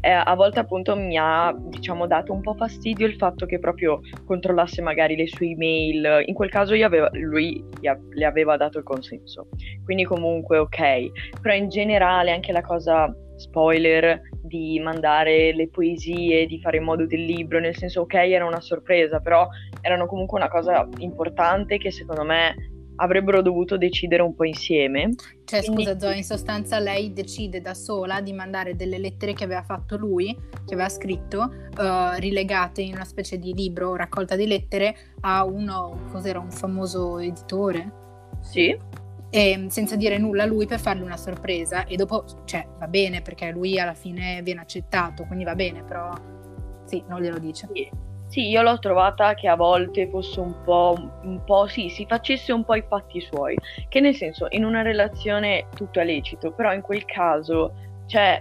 [0.00, 4.00] eh, a volte appunto mi ha, diciamo, dato un po' fastidio il fatto che proprio
[4.24, 6.24] controllasse magari le sue email.
[6.26, 9.48] In quel caso io avevo- lui le aveva dato il consenso.
[9.84, 11.40] Quindi comunque ok.
[11.40, 17.06] Però in generale anche la cosa spoiler di mandare le poesie, di fare in modo
[17.06, 19.48] del libro, nel senso ok era una sorpresa, però
[19.80, 22.54] erano comunque una cosa importante che secondo me
[22.96, 25.14] avrebbero dovuto decidere un po' insieme.
[25.44, 29.44] Cioè, Quindi- scusa Zoe, in sostanza lei decide da sola di mandare delle lettere che
[29.44, 34.46] aveva fatto lui, che aveva scritto, eh, rilegate in una specie di libro, raccolta di
[34.46, 38.02] lettere, a uno, cos'era, un famoso editore,
[38.40, 38.76] Sì,
[39.34, 41.86] e senza dire nulla a lui per fargli una sorpresa.
[41.86, 46.12] E dopo, cioè, va bene, perché lui alla fine viene accettato, quindi va bene, però
[46.84, 47.66] sì, non glielo dice.
[48.28, 50.94] Sì, io l'ho trovata che a volte fosse un po',
[51.24, 53.56] un po', sì, si facesse un po' i fatti suoi,
[53.88, 57.74] che nel senso in una relazione tutto è lecito, però in quel caso,
[58.06, 58.40] cioè,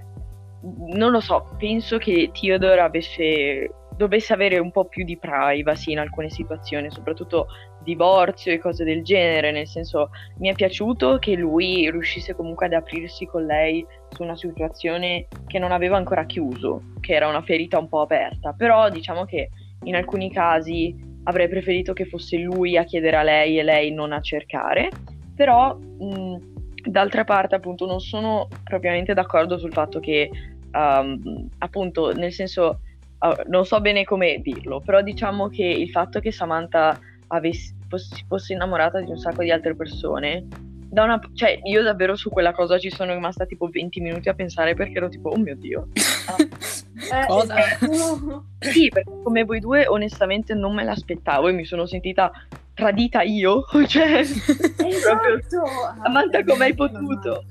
[0.62, 6.00] non lo so, penso che Theodore avesse, dovesse avere un po' più di privacy in
[6.00, 7.48] alcune situazioni, soprattutto
[7.84, 12.74] divorzio e cose del genere, nel senso mi è piaciuto che lui riuscisse comunque ad
[12.74, 17.78] aprirsi con lei su una situazione che non aveva ancora chiuso, che era una ferita
[17.78, 19.50] un po' aperta, però diciamo che
[19.84, 24.12] in alcuni casi avrei preferito che fosse lui a chiedere a lei e lei non
[24.12, 24.89] a cercare,
[25.36, 26.54] però mh,
[26.89, 30.30] d'altra parte appunto non sono propriamente d'accordo sul fatto che
[30.74, 32.80] um, appunto nel senso
[33.19, 38.24] uh, non so bene come dirlo, però diciamo che il fatto che Samantha avessi, fosse,
[38.28, 40.48] fosse innamorata di un sacco di altre persone
[40.94, 44.36] da una, cioè io davvero su quella cosa ci sono rimasta tipo 20 minuti a
[44.36, 45.88] pensare perché ero tipo oh mio dio
[47.10, 47.26] ah.
[47.26, 47.56] cosa?
[47.56, 47.90] Eh,
[48.60, 52.32] sì perché come voi due onestamente non me l'aspettavo e mi sono sentita
[52.76, 54.76] tradita io cioè esatto.
[55.02, 55.40] proprio
[56.04, 57.44] Samantha come hai potuto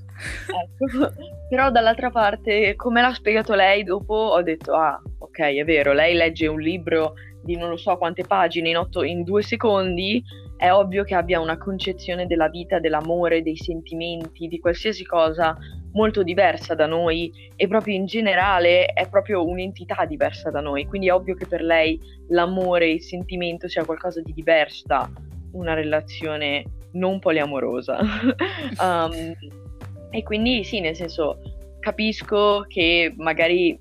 [0.46, 1.12] ecco.
[1.50, 6.14] però dall'altra parte come l'ha spiegato lei dopo ho detto ah ok è vero lei
[6.14, 10.22] legge un libro di non lo so quante pagine in, otto, in due secondi
[10.56, 15.56] è ovvio che abbia una concezione della vita, dell'amore, dei sentimenti, di qualsiasi cosa
[15.92, 21.08] molto diversa da noi e proprio in generale è proprio un'entità diversa da noi, quindi
[21.08, 25.10] è ovvio che per lei l'amore, il sentimento sia qualcosa di diverso da
[25.52, 27.98] una relazione non poliamorosa.
[28.78, 29.34] um,
[30.10, 31.40] e quindi sì, nel senso
[31.80, 33.78] capisco che magari,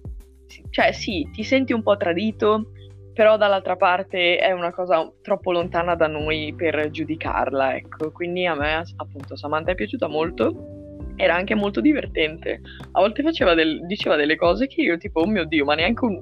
[0.72, 2.72] cioè sì, ti senti un po' tradito,
[3.14, 8.12] però dall'altra parte è una cosa troppo lontana da noi per giudicarla, ecco.
[8.12, 10.80] Quindi a me appunto Samantha è piaciuta molto.
[11.18, 12.62] Era anche molto divertente.
[12.94, 16.20] A volte del, diceva delle cose che io tipo, oh mio Dio, ma neanche un,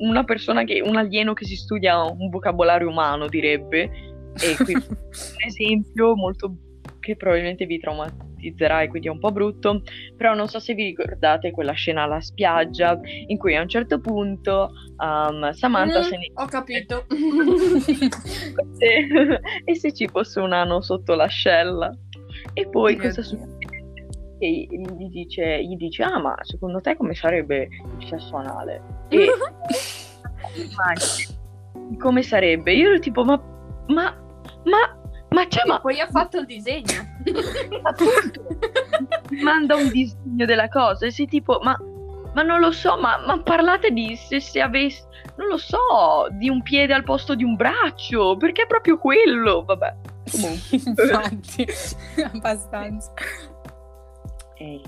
[0.00, 3.90] una persona che, un alieno che si studia un vocabolario umano direbbe.
[4.38, 6.54] E qui un esempio molto
[7.00, 9.82] che probabilmente vi traumatizza stigmatizzerà e quindi è un po' brutto,
[10.16, 13.98] però non so se vi ricordate quella scena alla spiaggia in cui a un certo
[13.98, 16.30] punto um, Samantha mm, se ne...
[16.34, 17.06] Ho capito.
[18.78, 21.96] e, e se ci fosse un anno sotto l'ascella?
[22.52, 23.54] E poi Mio cosa succede?
[24.38, 27.68] E gli dice, gli dice, ah ma secondo te come sarebbe
[27.98, 28.82] il sesso anale?
[29.08, 29.28] E
[31.98, 32.74] come sarebbe?
[32.74, 33.42] Io ero tipo, ma,
[33.86, 34.14] ma,
[34.64, 35.00] ma
[35.36, 35.80] ma c'è ma...
[35.80, 37.06] Poi ha fatto il disegno.
[39.42, 41.76] Manda un disegno della cosa e sei tipo, ma,
[42.32, 45.02] ma non lo so, ma, ma parlate di se, se avessi,
[45.36, 49.62] non lo so, di un piede al posto di un braccio, perché è proprio quello,
[49.64, 49.94] vabbè.
[50.30, 50.58] Comunque.
[50.70, 51.66] Infatti,
[52.32, 53.12] abbastanza.
[54.54, 54.80] E.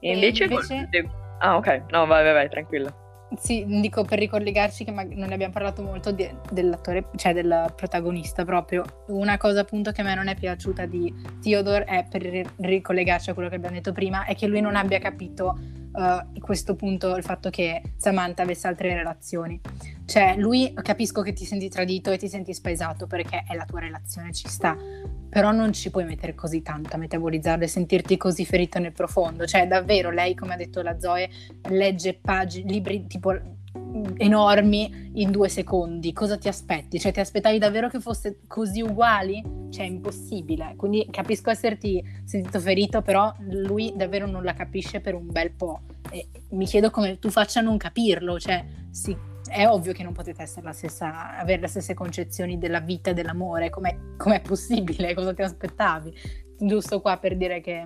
[0.00, 0.44] E invece...
[0.44, 0.88] E invece...
[1.38, 2.90] Ah ok, no vai vai vai, tranquilla.
[3.38, 8.44] Sì, dico per ricollegarci che non ne abbiamo parlato molto di- dell'attore, cioè del protagonista
[8.44, 8.84] proprio.
[9.08, 11.12] Una cosa appunto che a me non è piaciuta di
[11.42, 14.76] Theodore è per ri- ricollegarci a quello che abbiamo detto prima, è che lui non
[14.76, 15.58] abbia capito
[15.96, 19.60] uh, questo punto, il fatto che Samantha avesse altre relazioni.
[20.04, 23.80] Cioè, lui capisco che ti senti tradito e ti senti spaesato perché è la tua
[23.80, 24.76] relazione, ci sta,
[25.28, 29.46] però non ci puoi mettere così tanto a metabolizzarlo e sentirti così ferito nel profondo.
[29.46, 31.28] Cioè, davvero, lei, come ha detto la Zoe,
[31.70, 33.34] legge pagine, libri tipo
[34.16, 36.12] enormi in due secondi.
[36.12, 36.98] Cosa ti aspetti?
[36.98, 39.42] Cioè, ti aspettavi davvero che fosse così uguali?
[39.70, 40.74] Cioè, è impossibile.
[40.76, 45.82] Quindi capisco esserti sentito ferito, però lui davvero non la capisce per un bel po'.
[46.10, 48.38] E mi chiedo come tu faccia a non capirlo.
[48.38, 49.16] Cioè, sì,
[49.48, 53.70] è ovvio che non potete la stessa, avere le stesse concezioni della vita e dell'amore.
[53.70, 55.14] Com'è, com'è possibile?
[55.14, 56.14] Cosa ti aspettavi?
[56.58, 57.84] Giusto qua per dire che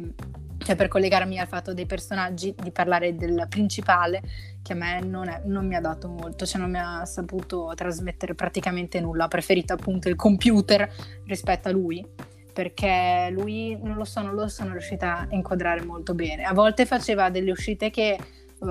[0.65, 4.23] cioè per collegarmi al fatto dei personaggi, di parlare del principale,
[4.63, 7.73] che a me non, è, non, mi ha dato molto, cioè non mi ha saputo
[7.75, 10.91] trasmettere praticamente nulla, ho preferito appunto il computer
[11.27, 12.07] rispetto a lui,
[12.53, 16.45] perché lui non lo so, non lo sono riuscita a inquadrare molto bene.
[16.45, 18.19] A volte faceva delle uscite che
[18.59, 18.67] uh,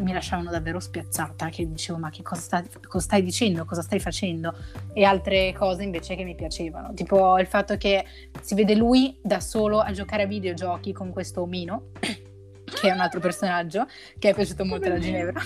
[0.00, 4.00] mi lasciavano davvero spiazzata, che dicevo ma che cosa, sta, cosa, stai dicendo, cosa stai
[4.00, 4.54] facendo?
[4.92, 8.04] E altre cose invece che mi piacevano, tipo il fatto che
[8.40, 11.90] si vede lui da solo a giocare a videogiochi con questo omino
[12.66, 13.86] che è un altro personaggio
[14.18, 15.40] che è piaciuto molto alla Ginevra.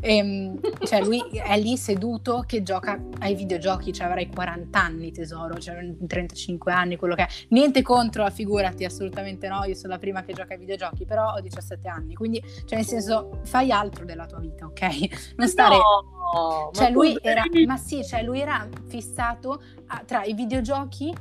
[0.00, 5.12] E, ehm, cioè lui è lì seduto che gioca ai videogiochi, cioè avrai 40 anni
[5.12, 7.28] tesoro, cioè 35 anni, quello che è.
[7.48, 11.40] Niente contro, figurati, assolutamente no, io sono la prima che gioca ai videogiochi, però ho
[11.40, 15.34] 17 anni, quindi cioè nel senso fai altro della tua vita, ok?
[15.36, 15.76] Non stare...
[15.76, 17.44] No, cioè lui era...
[17.66, 21.12] Ma sì, cioè lui era fissato a, tra i videogiochi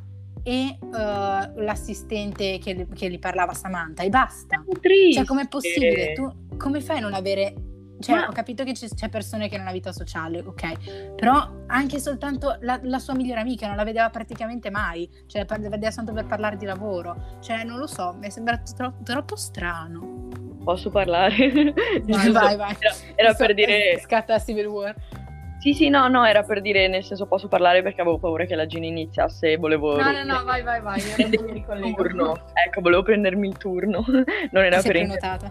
[0.43, 4.61] e uh, l'assistente che, che, gli parlava Samantha e basta.
[5.13, 6.13] Cioè, com'è possibile?
[6.13, 7.53] Tu come fai a non avere...
[7.99, 8.27] Cioè, Ma...
[8.27, 12.77] ho capito che c'è, c'è, persone che hanno vita sociale, ok, però anche soltanto la,
[12.83, 16.57] la, sua migliore amica non la vedeva praticamente mai, cioè la vedeva soltanto per parlare
[16.57, 20.27] di lavoro, cioè non lo so, mi è sembrato tro- troppo strano.
[20.65, 21.73] Posso parlare?
[22.03, 22.75] Vai, vai, vai.
[22.79, 23.99] Era, era per dire...
[24.01, 24.95] Scatta Civil War.
[25.63, 28.53] Sì, sì, no, no, era per dire, nel senso posso parlare perché avevo paura che
[28.53, 29.95] la Gina iniziasse e volevo...
[29.95, 31.63] No, no, no, vai, vai, vai, il
[31.95, 32.37] turno.
[32.51, 34.03] Ecco, volevo prendermi il turno,
[34.51, 34.91] non era Ti per...
[34.91, 35.49] prenotata.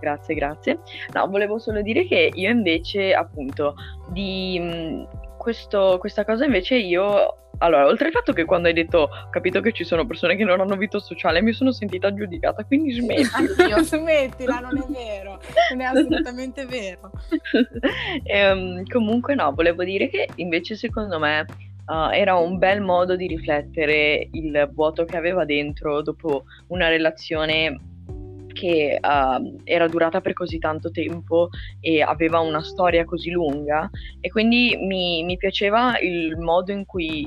[0.00, 0.78] Grazie, grazie.
[1.12, 3.74] No, volevo solo dire che io invece, appunto,
[4.08, 5.06] di...
[5.40, 9.60] questo, questa cosa invece io allora, oltre al fatto che quando hai detto ho capito
[9.60, 13.28] che ci sono persone che non hanno vita sociale, mi sono sentita giudicata, quindi smetti.
[13.68, 17.10] Io smettila, non è vero, non è assolutamente vero.
[18.22, 21.44] e, um, comunque no, volevo dire che invece secondo me
[21.86, 27.78] uh, era un bel modo di riflettere il vuoto che aveva dentro dopo una relazione
[28.60, 31.48] che uh, era durata per così tanto tempo
[31.80, 33.88] e aveva una storia così lunga
[34.20, 37.26] e quindi mi, mi piaceva il modo in cui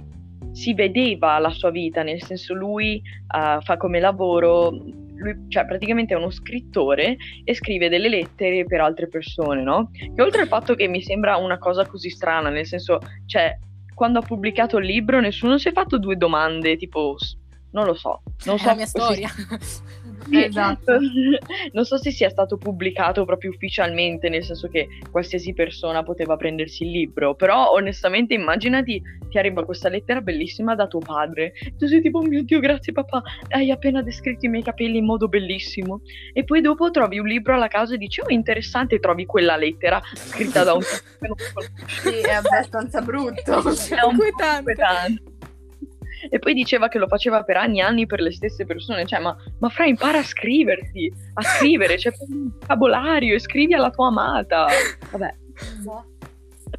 [0.51, 3.01] si vedeva la sua vita, nel senso lui
[3.35, 8.81] uh, fa come lavoro, lui cioè, praticamente è uno scrittore e scrive delle lettere per
[8.81, 9.89] altre persone, no?
[9.91, 13.57] Che oltre al fatto che mi sembra una cosa così strana, nel senso, cioè,
[13.95, 17.15] quando ha pubblicato il libro nessuno si è fatto due domande tipo
[17.73, 18.21] non lo so.
[18.45, 19.29] Non è so la mia storia.
[20.31, 20.97] Esatto.
[21.73, 26.83] non so se sia stato pubblicato proprio ufficialmente, nel senso che qualsiasi persona poteva prendersi
[26.83, 31.53] il libro, però onestamente immaginati ti arriva questa lettera bellissima da tuo padre.
[31.77, 35.05] Tu sei tipo, oh mio Dio, grazie papà, hai appena descritto i miei capelli in
[35.05, 36.01] modo bellissimo.
[36.33, 40.01] E poi dopo trovi un libro alla casa e dici, oh interessante, trovi quella lettera
[40.13, 40.81] scritta da un...
[41.87, 43.61] sì, è abbastanza brutto.
[43.93, 45.32] È un po' inquietante.
[46.29, 49.05] E poi diceva che lo faceva per anni e anni per le stesse persone.
[49.05, 53.89] Cioè, ma, ma Fra, impara a scriverti, a scrivere, cioè, un vocabolario e scrivi alla
[53.89, 54.67] tua amata.
[55.11, 55.35] Vabbè.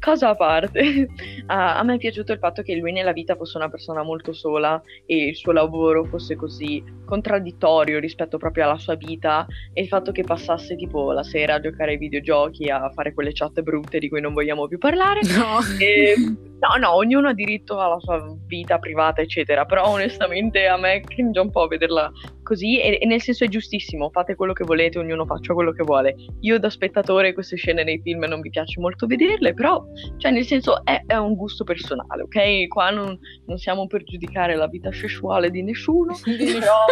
[0.05, 1.07] Cosa a parte,
[1.47, 4.33] a, a me è piaciuto il fatto che lui nella vita fosse una persona molto
[4.33, 9.87] sola e il suo lavoro fosse così contraddittorio rispetto proprio alla sua vita e il
[9.87, 13.97] fatto che passasse tipo la sera a giocare ai videogiochi, a fare quelle chat brutte
[13.97, 15.21] di cui non vogliamo più parlare.
[15.35, 15.59] No.
[15.79, 21.01] E, no, no, ognuno ha diritto alla sua vita privata, eccetera, però onestamente a me
[21.01, 22.09] cringe un po' vederla
[22.41, 25.83] così e, e, nel senso è giustissimo, fate quello che volete, ognuno faccia quello che
[25.83, 26.15] vuole.
[26.41, 29.83] Io da spettatore queste scene nei film non mi piace molto vederle, però
[30.17, 32.67] cioè nel senso è, è un gusto personale, ok?
[32.67, 36.85] Qua non, non, siamo per giudicare la vita sessuale di nessuno, però,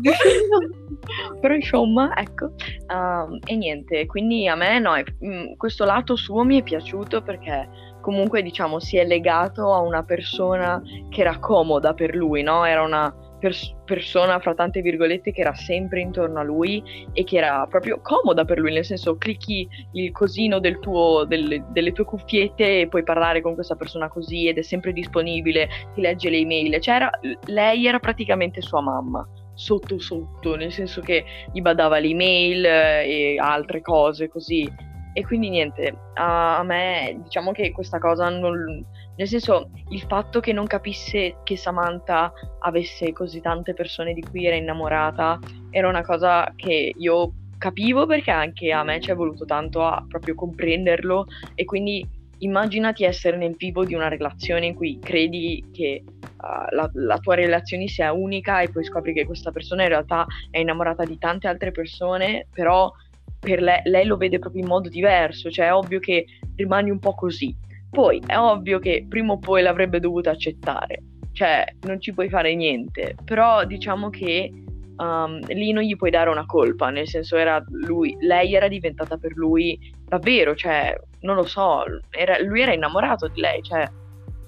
[1.40, 2.52] però insomma, ecco.
[2.88, 6.62] Um, e niente, quindi a me no, è, mh, mm, questo lato suo mi è
[6.62, 7.68] piaciuto perché
[8.00, 12.64] comunque diciamo si è legato a una persona che era comoda per lui, no?
[12.64, 17.36] Era una pers- persona, fra tante virgolette, che era sempre intorno a lui e che
[17.36, 22.04] era proprio comoda per lui, nel senso clicchi il cosino del tuo, del, delle tue
[22.04, 26.38] cuffiette e puoi parlare con questa persona così ed è sempre disponibile, ti legge le
[26.38, 27.10] email, cioè era,
[27.46, 33.82] lei era praticamente sua mamma sotto sotto, nel senso che gli badava l'email e altre
[33.82, 34.68] cose così.
[35.16, 38.84] E quindi niente, a me diciamo che questa cosa non,
[39.16, 44.46] nel senso, il fatto che non capisse che Samantha avesse così tante persone di cui
[44.46, 45.38] era innamorata
[45.70, 50.04] era una cosa che io capivo perché anche a me ci è voluto tanto a
[50.08, 52.06] proprio comprenderlo e quindi
[52.38, 57.36] immaginati essere nel vivo di una relazione in cui credi che uh, la, la, tua
[57.36, 61.46] relazione sia unica e poi scopri che questa persona in realtà è innamorata di tante
[61.46, 62.92] altre persone, però
[63.38, 66.98] per lei, lei lo vede proprio in modo diverso, cioè è ovvio che rimani un
[66.98, 67.54] po' così.
[67.94, 71.00] Poi è ovvio che prima o poi l'avrebbe dovuto accettare,
[71.32, 74.50] cioè non ci puoi fare niente, però diciamo che
[74.96, 79.16] um, lì non gli puoi dare una colpa, nel senso era lui, lei era diventata
[79.16, 79.78] per lui
[80.08, 83.88] davvero, cioè non lo so, era, lui era innamorato di lei, cioè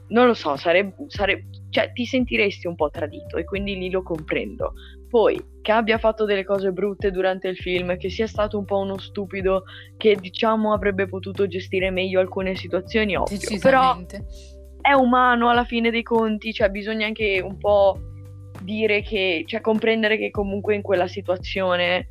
[0.09, 3.37] non lo so, sarebbe, sarebbe, cioè, ti sentiresti un po' tradito.
[3.37, 4.75] E quindi lì lo comprendo.
[5.09, 8.79] Poi, che abbia fatto delle cose brutte durante il film, che sia stato un po'
[8.79, 9.65] uno stupido,
[9.97, 13.59] che diciamo avrebbe potuto gestire meglio alcune situazioni, ovvio.
[13.61, 13.97] Però
[14.81, 17.99] è umano alla fine dei conti, cioè bisogna anche un po'
[18.63, 22.11] dire che, cioè comprendere che comunque in quella situazione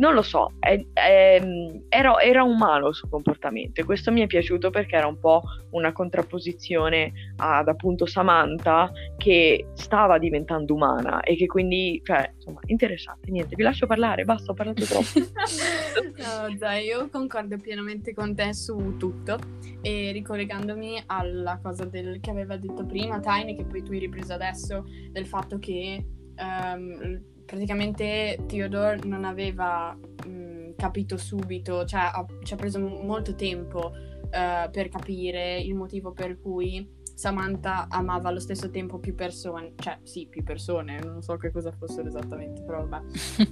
[0.00, 1.42] non lo so, è, è,
[1.88, 5.42] era, era, umano il suo comportamento e questo mi è piaciuto perché era un po'
[5.72, 13.30] una contrapposizione ad appunto Samantha che stava diventando umana e che quindi, cioè, insomma, interessante.
[13.30, 15.20] Niente, vi lascio parlare, basta, ho parlato troppo.
[15.20, 19.36] no, dai, io concordo pienamente con te su tutto
[19.82, 24.32] e ricollegandomi alla cosa del, che aveva detto prima Tiny, che poi tu hai ripreso
[24.32, 26.02] adesso, del fatto che...
[26.38, 33.90] Um, praticamente Theodore non aveva mh, capito subito, cioè ha, ci ha preso molto tempo
[33.90, 39.98] uh, per capire il motivo per cui Samantha amava allo stesso tempo più persone, cioè
[40.04, 43.06] sì, più persone, non so che cosa fossero esattamente, però vabbè.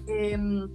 [0.06, 0.70] e, ehm,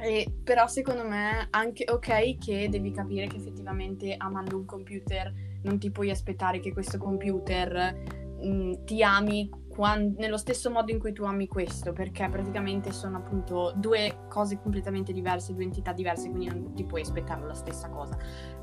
[0.00, 5.32] e, però secondo me anche ok che devi capire che effettivamente amando un computer
[5.62, 7.94] non ti puoi aspettare che questo computer
[8.40, 9.48] mh, ti ami
[9.78, 14.58] quando, nello stesso modo in cui tu ami questo, perché praticamente sono appunto due cose
[14.60, 18.18] completamente diverse, due entità diverse, quindi non ti puoi aspettare la stessa cosa.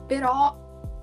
[0.05, 0.53] Però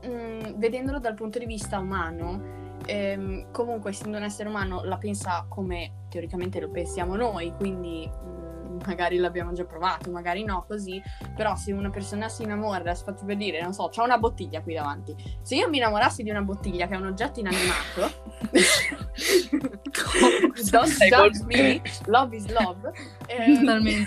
[0.02, 4.98] mh, mm, vedendolo dal punto di vista umano, ehm, comunque essendo un essere umano la
[4.98, 10.64] pensa come teoricamente lo pensiamo noi, quindi mh, mm, magari l'abbiamo già provato, magari no,
[10.66, 11.00] così,
[11.34, 14.62] però se una persona si innamora, adesso faccio per dire, non so, c'ho una bottiglia
[14.62, 18.10] qui davanti, se io mi innamorassi di una bottiglia che è un oggetto inanimato,
[20.70, 22.92] don't judge me, love is love,
[23.26, 24.06] eh, totalmente,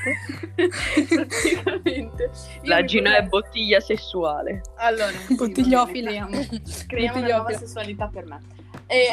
[1.63, 2.31] praticamente.
[2.63, 4.61] La Gina è bottiglia sessuale.
[4.77, 6.09] Allora, sì, bottigliofila.
[6.15, 6.45] Creiamo,
[6.87, 8.41] creiamo una nuova sessualità per me.
[8.87, 9.09] E...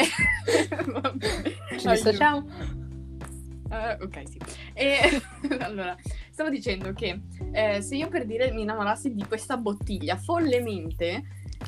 [1.78, 2.90] Ci dissociamo.
[3.72, 4.38] Uh, ok, sì.
[4.74, 5.22] E
[5.60, 5.96] allora,
[6.30, 11.22] stavo dicendo che eh, se io per dire mi innamorassi di questa bottiglia follemente,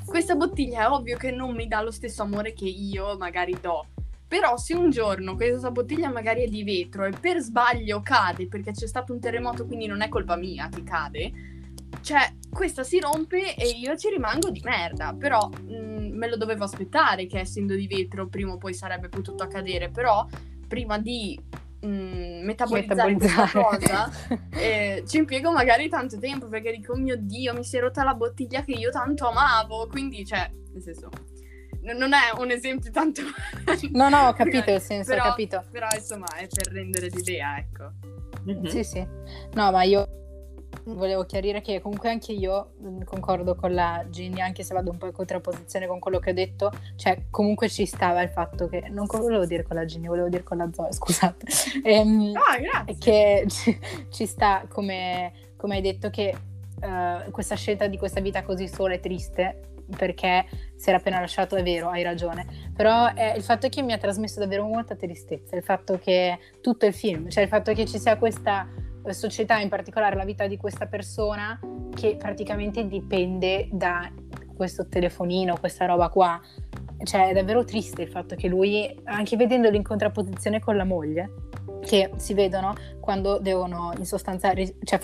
[0.05, 3.87] questa bottiglia è ovvio che non mi dà lo stesso amore che io magari do.
[4.29, 8.73] Però se un giorno questa bottiglia magari è di vetro e per sbaglio cade perché
[8.73, 11.33] c'è stato un terremoto, quindi non è colpa mia che cade,
[12.03, 15.15] cioè questa si rompe e io ci rimango di merda.
[15.19, 19.09] Però mh, mm, me lo dovevo aspettare che essendo di vetro prima o poi sarebbe
[19.09, 19.89] potuto accadere.
[19.89, 20.27] Però
[20.67, 21.39] prima di
[21.85, 23.51] mh, mm, metabolizzare, metabolizzare.
[23.51, 27.76] questa cosa, eh, ci impiego magari tanto tempo perché dico, oh mio Dio, mi si
[27.76, 31.11] è rotta la bottiglia che io tanto amavo, quindi, cioè, nel senso,
[31.82, 33.22] n- non è un esempio tanto...
[33.93, 35.64] no, no, ho capito il senso, però, ho capito.
[35.70, 37.93] Però, insomma, è per rendere l'idea, ecco.
[38.49, 38.64] Mm-hmm.
[38.64, 39.07] Sì, sì.
[39.53, 40.24] No, ma io
[40.87, 44.99] volevo chiarire che comunque anche io mm, concordo con la Ginny, anche se vado un
[44.99, 48.89] po' in contrapposizione con quello che ho detto, cioè comunque ci stava il fatto che,
[48.91, 51.47] non volevo dire con la Ginny, volevo dire con la Zoe, scusate,
[51.82, 52.99] ehm, ah, grazie.
[52.99, 53.78] che ci,
[54.11, 56.35] ci sta come, come, hai detto che
[56.80, 59.61] uh, questa scelta di questa vita così sola e triste
[59.97, 63.93] perché si era appena lasciato, è vero, hai ragione, però è il fatto che mi
[63.93, 67.85] ha trasmesso davvero molta tristezza, il fatto che tutto il film, cioè il fatto che
[67.85, 68.66] ci sia questa
[69.13, 71.59] società, in particolare la vita di questa persona,
[71.95, 74.11] che praticamente dipende da
[74.55, 76.41] questo telefonino, questa roba qua.
[77.03, 81.31] Cioè, è davvero triste il fatto che lui, anche vedendolo in contrapposizione con la moglie,
[81.81, 85.01] che si vedono quando devono in sostanza, cioè,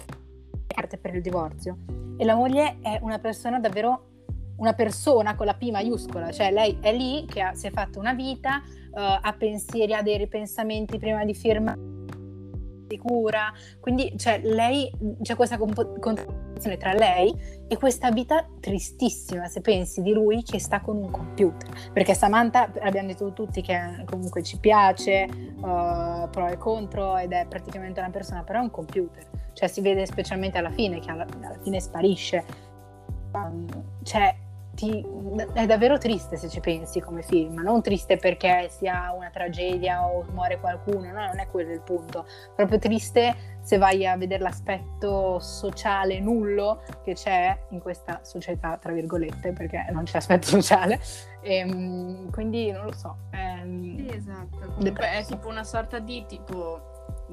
[0.66, 1.76] carte per il divorzio.
[2.16, 4.06] E la moglie è una persona davvero
[4.56, 7.98] una persona con la P maiuscola, cioè lei è lì che ha, si è fatta
[7.98, 11.78] una vita, uh, ha pensieri, ha dei ripensamenti prima di firmare
[12.90, 13.52] sicura.
[13.78, 14.90] Quindi cioè, lei,
[15.22, 17.32] c'è questa comp- contraddizione tra lei
[17.68, 21.90] e questa vita tristissima, se pensi, di lui che sta con un computer.
[21.92, 27.46] Perché Samantha, abbiamo detto tutti che comunque ci piace, uh, pro e contro, ed è
[27.48, 29.24] praticamente una persona, però è un computer.
[29.52, 32.44] Cioè si vede specialmente alla fine, che alla, alla fine sparisce.
[33.32, 33.66] Um,
[34.02, 34.34] cioè,
[34.80, 35.04] ti,
[35.52, 40.24] è davvero triste se ci pensi come film, non triste perché sia una tragedia o
[40.32, 42.24] muore qualcuno, no, non è quello il punto,
[42.56, 48.92] proprio triste se vai a vedere l'aspetto sociale nullo che c'è in questa società, tra
[48.92, 50.98] virgolette, perché non c'è aspetto sociale,
[51.42, 53.16] e, ehm, quindi non lo so.
[53.30, 56.89] È, sì, esatto, comunque è tipo una sorta di tipo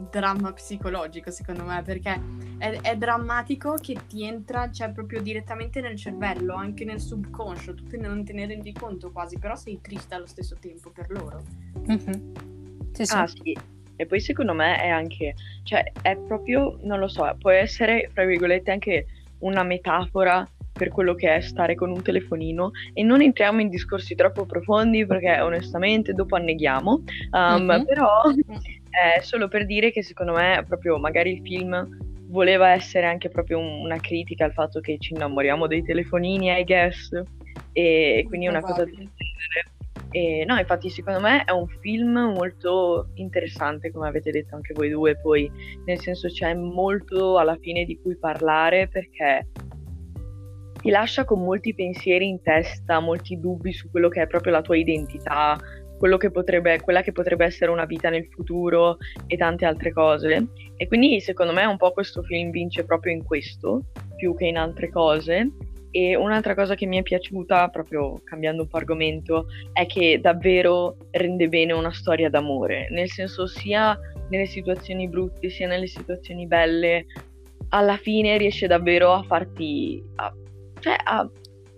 [0.09, 2.19] dramma psicologico, secondo me, perché
[2.57, 7.83] è, è, drammatico che ti entra, cioè, proprio direttamente nel cervello, anche nel subconscio, tu
[7.85, 11.41] te non te ne rendi conto quasi, però sei triste allo stesso tempo per loro.
[11.89, 12.33] Mm-hmm.
[12.91, 13.15] Sì, sì.
[13.15, 13.57] Ah, sì.
[13.99, 15.33] E poi secondo me è anche,
[15.63, 19.05] cioè, è proprio, non lo so, può essere, fra virgolette, anche
[19.39, 24.13] una metafora per quello che è stare con un telefonino e non entriamo in discorsi
[24.13, 26.91] troppo profondi perché onestamente dopo anneghiamo,
[27.31, 27.85] um, mm-hmm.
[27.85, 28.21] però
[28.97, 31.87] è solo per dire che secondo me proprio magari il film
[32.29, 36.63] voleva essere anche proprio un, una critica al fatto che ci innamoriamo dei telefonini, I
[36.63, 37.11] guess,
[37.71, 39.75] e quindi una cosa del genere.
[40.11, 44.89] E, no, infatti secondo me è un film molto interessante, come avete detto anche voi
[44.89, 45.49] due, poi
[45.85, 49.47] nel senso c'è molto alla fine di cui parlare perché
[50.81, 54.61] ti lascia con molti pensieri in testa, molti dubbi su quello che è proprio la
[54.61, 55.57] tua identità,
[56.17, 60.47] che potrebbe, quella che potrebbe essere una vita nel futuro e tante altre cose.
[60.77, 63.85] E quindi secondo me un po' questo film vince proprio in questo,
[64.15, 65.51] più che in altre cose.
[65.91, 70.97] E un'altra cosa che mi è piaciuta, proprio cambiando un po' argomento, è che davvero
[71.11, 73.97] rende bene una storia d'amore, nel senso sia
[74.29, 77.05] nelle situazioni brutte sia nelle situazioni belle,
[77.69, 80.33] alla fine riesce davvero a farti, a,
[80.79, 81.29] cioè a,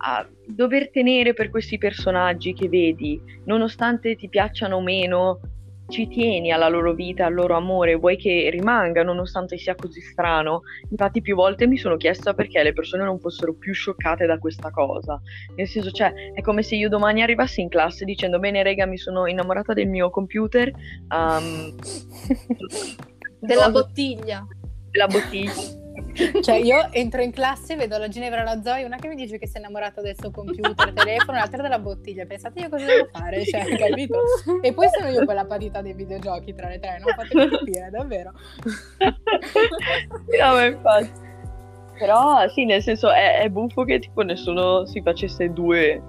[0.02, 5.40] a dover tenere per questi personaggi che vedi, nonostante ti piacciono o meno,
[5.90, 10.62] ci tieni alla loro vita, al loro amore, vuoi che rimanga nonostante sia così strano.
[10.88, 14.70] Infatti più volte mi sono chiesta perché le persone non fossero più scioccate da questa
[14.70, 15.20] cosa.
[15.56, 18.98] Nel senso, cioè, è come se io domani arrivassi in classe dicendo bene rega, mi
[18.98, 20.70] sono innamorata del mio computer.
[21.10, 21.74] Um,
[23.40, 24.46] della bottiglia.
[24.90, 25.79] Della bottiglia.
[26.40, 29.38] Cioè, io entro in classe, vedo la Ginevra e la Zoe, una che mi dice
[29.38, 32.26] che si è innamorata del suo computer, telefono, l'altra della bottiglia.
[32.26, 34.18] Pensate io cosa devo fare, cioè, capito?
[34.62, 38.32] E poi sono io quella patita dei videogiochi tra le tre, non fate capire, davvero.
[38.98, 41.28] no, ma infatti.
[41.98, 46.02] Però sì, nel senso è, è buffo che tipo nessuno si facesse due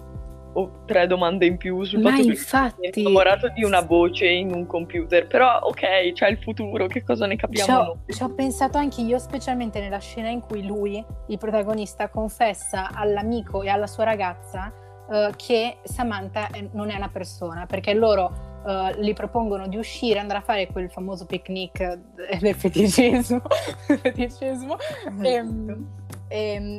[0.53, 2.81] o tre domande in più sul Ma fatto infatti...
[2.81, 5.27] che è innamorato di una voce in un computer.
[5.27, 9.79] Però ok, c'è il futuro, che cosa ne capiamo ci ho pensato anche io, specialmente
[9.79, 14.71] nella scena in cui lui, il protagonista, confessa all'amico e alla sua ragazza
[15.11, 18.31] eh, che Samantha è- non è una persona, perché loro
[18.65, 21.99] eh, gli propongono di uscire, andare a fare quel famoso picnic eh,
[22.39, 23.41] del feticismo,
[24.01, 24.77] feticismo
[25.21, 25.87] Ehm, ehm,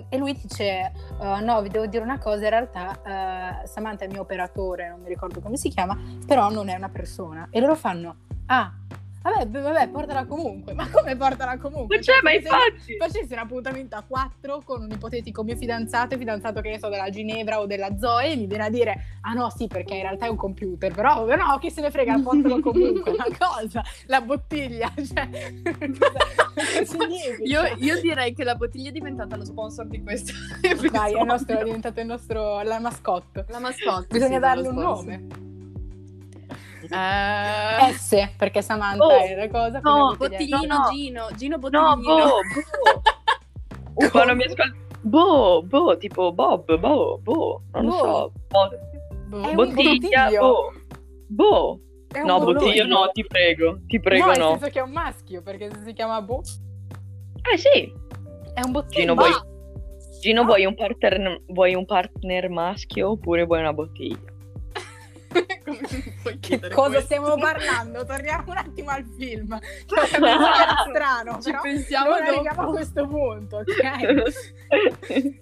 [0.09, 2.45] e lui dice: "Uh, No, vi devo dire una cosa.
[2.45, 5.97] In realtà, eh, Samantha è il mio operatore, non mi ricordo come si chiama,
[6.27, 7.49] però non è una persona.
[7.51, 8.73] E loro fanno: Ah,
[9.23, 10.75] vabbè, vabbè, portala comunque.
[10.75, 11.97] Ma come portala comunque?
[11.97, 12.97] Ma c'è, ma come se infatti!
[12.99, 17.11] Facessi un appuntamento a quattro con un ipotetico mio fidanzato, fidanzato che ne so della
[17.11, 20.27] Ginevra o della Zoe, e mi viene a dire: Ah no, sì, perché in realtà
[20.27, 23.15] è un computer, però no, che se ne frega, portalo comunque.
[23.17, 23.83] Ma cosa?
[24.07, 25.29] La bottiglia, cioè?
[27.45, 30.91] Io, io direi che la bottiglia è diventata lo sponsor di questo episodio.
[30.91, 33.47] Dai, è, nostro, è diventato il nostro, la mascotte.
[33.49, 34.07] La mascotte.
[34.11, 35.52] Bisogna sì, dargli lo un nome.
[36.93, 39.81] Eh, S, perché Samantha Oh, è la cosa.
[39.81, 40.91] no, Bottiglino No, no.
[40.91, 42.15] Gino, Gino No, Bottiglino.
[42.27, 42.41] boh,
[43.95, 44.09] boh.
[44.11, 44.77] Quando mi ascolto...
[45.03, 47.97] Boh, boh, tipo Bob, boh, boh, non lo Boh.
[47.99, 48.33] so.
[48.49, 48.69] Boh,
[49.27, 49.55] Boh.
[49.55, 50.73] Bottiglia, boh.
[51.29, 51.81] Boh.
[52.25, 52.59] No, bolone.
[52.59, 54.49] bottiglio no, ti prego, ti prego no, nel no.
[54.51, 56.43] senso che è un maschio, perché se si chiama Bo,
[57.51, 57.91] Eh sì,
[58.55, 59.01] è un bottiglio.
[59.01, 59.31] Gino, vuoi,
[60.21, 64.31] Gino vuoi, un partner, vuoi un partner maschio oppure vuoi una bottiglia?
[66.41, 67.01] Che cosa questo?
[67.01, 68.05] stiamo parlando?
[68.05, 69.59] Torniamo un attimo al film.
[69.59, 74.23] Che che era strano, Ci però pensiamo non arriviamo a questo punto, ok?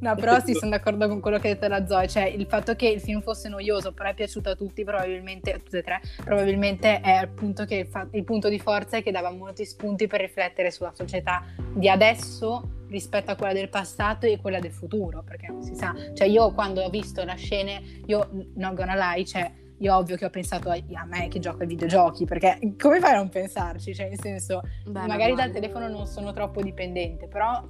[0.00, 2.74] No, però sì, sono d'accordo con quello che ha detto la Zoe, cioè il fatto
[2.74, 6.00] che il film fosse noioso, però è piaciuto a tutti, probabilmente, a tutte e tre,
[6.24, 7.28] probabilmente è
[7.66, 10.92] che il, fa- il punto di forza è che dava molti spunti per riflettere sulla
[10.94, 15.74] società di adesso rispetto a quella del passato e quella del futuro, perché non si
[15.74, 15.94] sa.
[16.12, 20.26] Cioè io quando ho visto la scena, io non gonna lie, cioè io ovvio che
[20.26, 23.94] ho pensato a, a me che gioco ai videogiochi, perché come fai a non pensarci?
[23.94, 27.66] Cioè nel senso, Beh, magari dal telefono non sono troppo dipendente, però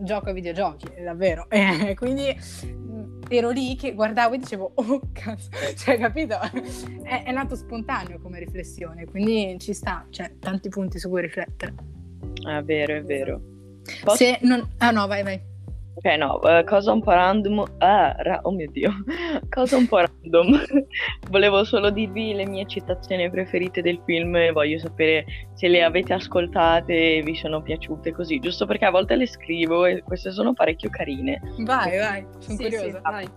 [0.00, 1.46] gioco ai videogiochi, davvero.
[1.54, 6.38] Eh, quindi mh, ero lì che guardavo e dicevo, oh cazzo, cioè capito?
[7.02, 11.74] È, è nato spontaneo come riflessione, quindi ci sta, cioè tanti punti su cui riflettere.
[12.46, 13.53] È vero, è vero.
[14.02, 14.62] Posso- Se non...
[14.78, 15.52] Ah no, vai, vai.
[15.96, 17.64] Ok, no, eh, cosa un po' random.
[17.78, 18.90] Ah, ra- oh mio dio,
[19.48, 20.60] cosa un po' random.
[21.30, 25.24] Volevo solo dirvi le mie citazioni preferite del film e voglio sapere
[25.54, 29.84] se le avete ascoltate e vi sono piaciute così, giusto perché a volte le scrivo
[29.86, 31.40] e queste sono parecchio carine.
[31.58, 32.84] Vai, vai, sono Sì, curiosa.
[32.86, 33.28] sì, vai.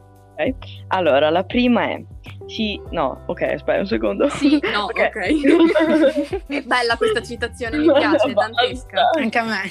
[0.89, 2.03] Allora, la prima è.
[2.47, 4.29] Sì, no, ok, aspetta un secondo.
[4.29, 4.97] Sì, no, Ok.
[4.97, 6.45] ok.
[6.47, 9.09] È bella questa citazione, mi piace, è dantesca.
[9.19, 9.61] Anche a me.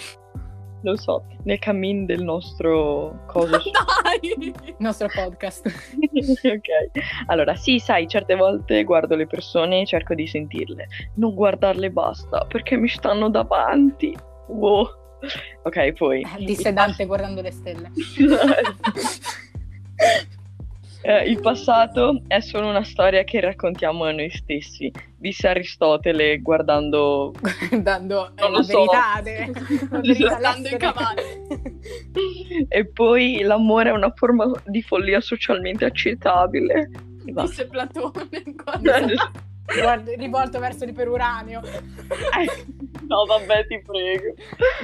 [0.83, 3.59] Lo so, nel cammin del nostro coso.
[3.59, 4.35] Dai!
[4.39, 5.67] Il nostro podcast.
[5.67, 7.25] ok.
[7.27, 10.87] Allora, sì, sai, certe volte guardo le persone e cerco di sentirle.
[11.15, 14.15] Non guardarle basta, perché mi stanno davanti.
[14.49, 14.89] Wow.
[15.63, 16.21] Ok, poi.
[16.21, 17.91] Eh, Disse Dante guardando le stelle.
[21.09, 27.33] Eh, il passato è solo una storia che raccontiamo a noi stessi, disse Aristotele guardando
[27.81, 28.85] Dando eh, Non lo la so.
[28.87, 29.21] verità.
[29.23, 29.53] de-
[29.89, 32.67] la verità Guardando i l'essere- cavalli.
[32.69, 36.91] e poi l'amore è una forma di follia socialmente accettabile.
[37.23, 38.29] Disse Platone
[39.65, 41.61] Guarda, rivolto verso l'iperuranio.
[43.07, 44.35] no, vabbè, ti prego.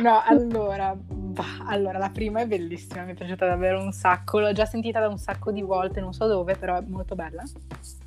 [0.01, 0.97] No, allora,
[1.33, 5.01] bah, allora, la prima è bellissima, mi è piaciuta davvero un sacco, l'ho già sentita
[5.01, 7.43] da un sacco di volte, non so dove, però è molto bella.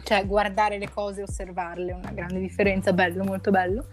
[0.03, 3.85] Cioè, guardare le cose e osservarle è una grande differenza, bello, molto bello.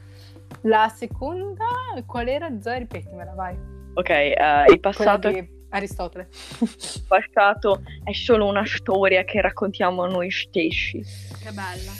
[0.62, 1.64] La seconda,
[2.06, 2.50] qual era?
[2.60, 3.56] Zoe, ripetimela, vai.
[3.94, 6.28] Ok, eh, il passato, di Aristotele.
[6.60, 11.02] il passato è solo una storia che raccontiamo a noi stessi.
[11.42, 11.92] Che bella.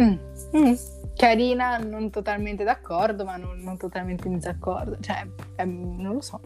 [0.00, 0.16] Mm,
[0.56, 0.99] mm.
[1.20, 4.96] Carina, non totalmente d'accordo, ma non, non totalmente in disaccordo.
[5.00, 6.40] Cioè, ehm, non lo so.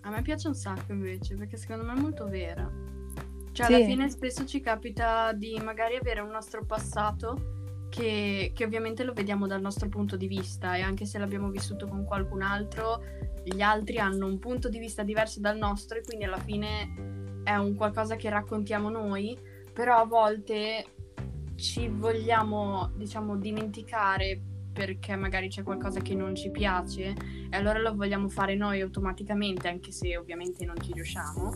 [0.00, 2.68] A me piace un sacco invece, perché secondo me è molto vera.
[3.52, 3.74] Cioè, Sì.
[3.74, 9.12] alla fine spesso ci capita di magari avere un nostro passato che, che ovviamente lo
[9.12, 13.00] vediamo dal nostro punto di vista e anche se l'abbiamo vissuto con qualcun altro,
[13.44, 17.54] gli altri hanno un punto di vista diverso dal nostro e quindi alla fine è
[17.54, 19.38] un qualcosa che raccontiamo noi,
[19.72, 20.84] però a volte
[21.58, 24.40] ci vogliamo, diciamo, dimenticare
[24.72, 27.12] perché magari c'è qualcosa che non ci piace
[27.50, 31.52] e allora lo vogliamo fare noi automaticamente, anche se ovviamente non ci riusciamo,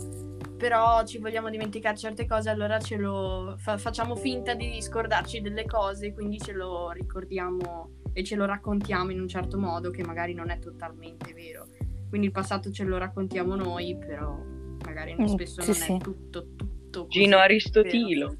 [0.56, 5.66] però ci vogliamo dimenticare certe cose, allora ce lo fa- facciamo finta di scordarci delle
[5.66, 10.34] cose, quindi ce lo ricordiamo e ce lo raccontiamo in un certo modo che magari
[10.34, 11.68] non è totalmente vero.
[12.08, 14.36] Quindi il passato ce lo raccontiamo noi, però
[14.84, 15.92] magari Mm, spesso sì, non sì.
[15.92, 18.36] è tutto, tutto Gino Aristotilo.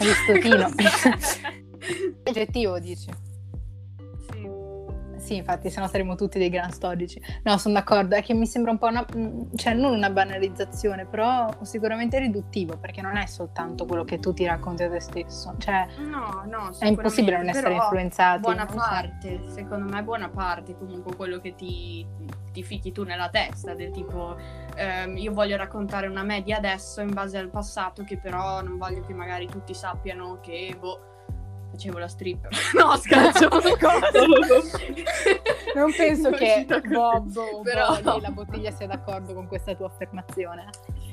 [0.00, 0.68] Aristotino.
[0.74, 1.16] vero.
[2.24, 3.10] Aggettivo dici?
[4.30, 4.48] sì.
[5.20, 7.20] Sì, infatti, se no saremmo tutti dei gran storici.
[7.44, 11.04] No, sono d'accordo, è che mi sembra un po' una, mm, cioè non una banalizzazione,
[11.04, 15.54] però sicuramente riduttivo, perché non è soltanto quello che tu ti racconti a te stesso.
[15.58, 18.40] Cioè, No, no, è impossibile non essere però influenzati.
[18.40, 22.06] Buona parte, secondo me buona parte, comunque quello che ti,
[22.52, 24.36] ti fichi tu nella testa, del tipo
[24.74, 28.76] ehm, io voglio raccontare una me di adesso in base al passato, che però non
[28.76, 31.00] voglio che magari tutti sappiano che, boh,
[31.70, 32.50] facevo la stripper.
[32.76, 33.48] no, scherzo.
[35.74, 36.66] Non penso È che.
[36.88, 40.68] Bob o Però- la bottiglia sia d'accordo con questa tua affermazione.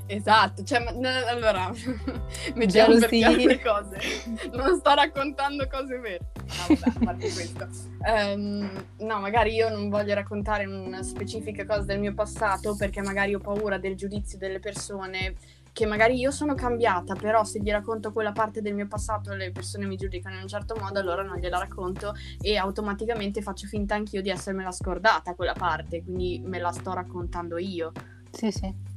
[0.07, 1.69] Esatto, cioè, ma- allora,
[2.55, 3.97] mettiamo per chiaro le cose.
[4.53, 6.31] Non sto raccontando cose vere.
[6.35, 7.67] No, vabbè, a parte questo.
[8.05, 13.35] Ehm, no, magari io non voglio raccontare una specifica cosa del mio passato perché magari
[13.35, 15.35] ho paura del giudizio delle persone
[15.73, 19.51] che magari io sono cambiata, però se gli racconto quella parte del mio passato le
[19.51, 23.93] persone mi giudicano in un certo modo, allora non gliela racconto e automaticamente faccio finta
[23.93, 27.91] anch'io di essermela scordata quella parte, quindi me la sto raccontando io.
[28.31, 28.96] Sì, sì.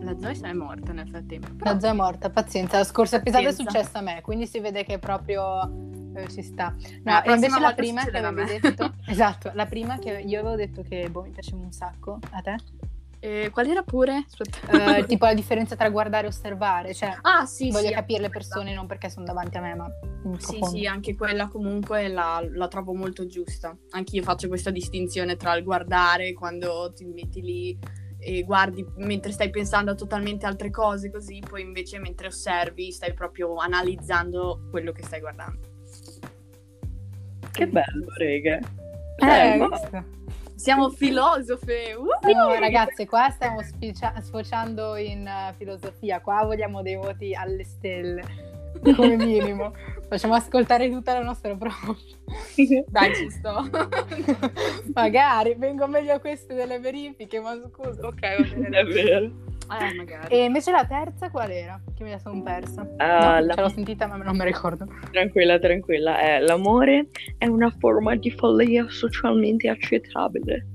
[0.00, 1.48] La Zoe se è morta nel frattempo.
[1.54, 2.78] però- La Zoe è morta, pazienza.
[2.78, 5.62] La scorsa episodio è successa a me, quindi si vede che proprio
[6.14, 6.74] eh, ci sta.
[7.02, 10.56] No, La e invece la prima che avevi detto, esatto, la prima che io avevo
[10.56, 12.56] detto che boh, mi piaceva un sacco, a te?
[13.20, 14.26] Eh, qual era pure?
[14.70, 17.94] Eh, tipo la differenza tra guardare e osservare, cioè ah, sì, voglio sì.
[17.94, 19.88] capire le persone non perché sono davanti a me, ma
[20.22, 20.38] quella.
[20.38, 23.74] Sì, sì, anche quella comunque la, la trovo molto giusta.
[23.92, 27.78] Anche io faccio questa distinzione tra il guardare quando ti metti lì
[28.24, 33.12] e guardi mentre stai pensando a totalmente altre cose, così poi invece mentre osservi stai
[33.12, 35.60] proprio analizzando quello che stai guardando.
[37.50, 38.58] Che bello, rega.
[39.18, 40.22] Eh, Eh?
[40.56, 41.94] Siamo filosofe!
[41.94, 42.32] uh!
[42.32, 48.22] No, ragazze, qua stiamo spicia- sfociando in eh, filosofia, qua vogliamo dei voti alle stelle,
[48.96, 49.72] come minimo.
[50.08, 51.96] Facciamo ascoltare tutta la nostra prova.
[52.88, 53.68] Dai, ci sto.
[54.94, 58.78] Magari, vengo meglio a queste delle verifiche, ma scusa, ok, va bene.
[58.78, 59.24] È vero.
[59.24, 60.28] eh, magari.
[60.34, 61.80] E invece la terza qual era?
[61.94, 62.86] Che me la sono persa.
[62.98, 64.86] Ah, No, la- Ce l'ho sentita ma non mi ricordo.
[65.10, 66.20] Tranquilla, tranquilla.
[66.20, 67.08] Eh, l'amore
[67.38, 70.66] è una forma di follia socialmente accettabile.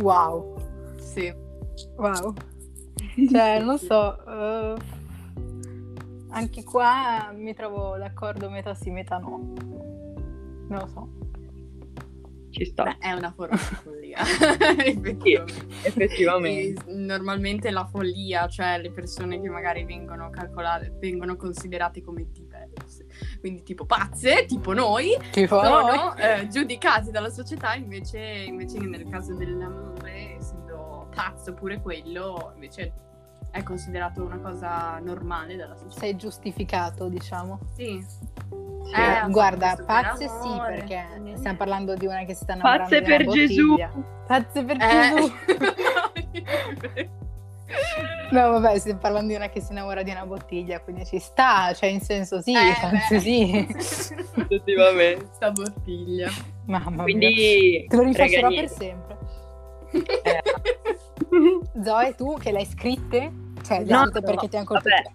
[0.00, 0.56] Wow,
[0.98, 1.32] Sì.
[1.96, 2.34] wow.
[3.30, 4.74] Cioè, non so, eh,
[6.30, 9.52] anche qua mi trovo d'accordo metà sì, metà no.
[10.68, 11.26] Non lo so.
[12.50, 14.18] Ci sta, Beh, è una forma di follia.
[14.84, 15.66] Effettivamente.
[15.82, 16.84] effettivamente.
[16.92, 23.06] Normalmente la follia, cioè le persone che magari vengono calcolate, vengono considerate come diverse,
[23.40, 29.34] quindi tipo pazze, tipo noi, Tipo, sono eh, giudicati dalla società, invece, invece nel caso
[29.34, 32.92] dell'amore, essendo pazzo pure quello, invece
[33.50, 36.00] è considerato una cosa normale dalla società.
[36.00, 37.58] sei giustificato, diciamo.
[37.74, 38.04] Sì.
[38.04, 38.94] Sì.
[38.94, 41.36] Eh, Guarda, pazze sì, perché Eh.
[41.36, 43.66] stiamo parlando di una che si sta innamorando Pazze di una per Gesù.
[43.68, 43.90] bottiglia.
[44.26, 45.32] Pazze per Gesù.
[46.94, 47.10] Eh.
[48.30, 51.72] No, vabbè, stiamo parlando di una che si innamora di una bottiglia, quindi ci sta,
[51.74, 53.20] cioè in senso sì, Eh, pazze beh.
[53.20, 53.66] sì.
[54.36, 55.28] Effettivamente.
[55.32, 56.28] Sta bottiglia.
[56.66, 57.02] Mamma mia.
[57.04, 59.16] Quindi, Te lo rifaccerò per sempre.
[59.92, 60.42] eh,
[61.82, 63.32] Zoe, tu che l'hai scritte?
[63.62, 65.12] Cioè, le No, hai scritte no, perché ti hanno colpito?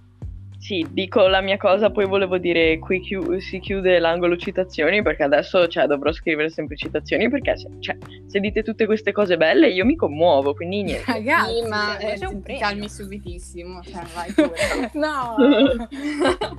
[0.63, 5.23] Sì, dico la mia cosa, poi volevo dire qui chiu- si chiude l'angolo citazioni perché
[5.23, 7.97] adesso cioè, dovrò scrivere sempre citazioni perché se, cioè,
[8.27, 11.11] se dite tutte queste cose belle io mi commuovo, quindi niente.
[11.11, 12.61] Ragazzi, Sì, ma eh, c'è un premio.
[12.61, 13.81] calmi subitissimo.
[13.83, 14.89] Cioè, vai pure.
[14.93, 15.35] No,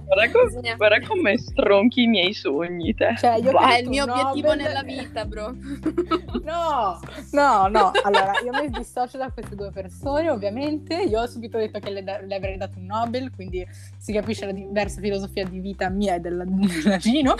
[0.04, 3.14] Guarda, com- Bisogna- guarda come stronchi i miei sogni, te.
[3.16, 3.76] Cioè, io Vai.
[3.78, 5.54] È il mio Nobel- obiettivo nella vita, bro.
[6.44, 7.00] no,
[7.32, 7.90] no, no.
[8.02, 10.94] Allora, io mi dissocio da queste due persone, ovviamente.
[10.94, 13.66] Io ho subito detto che le, da- le avrei dato un Nobel, quindi
[14.04, 17.36] si capisce la diversa filosofia di vita mia e della, della Gino.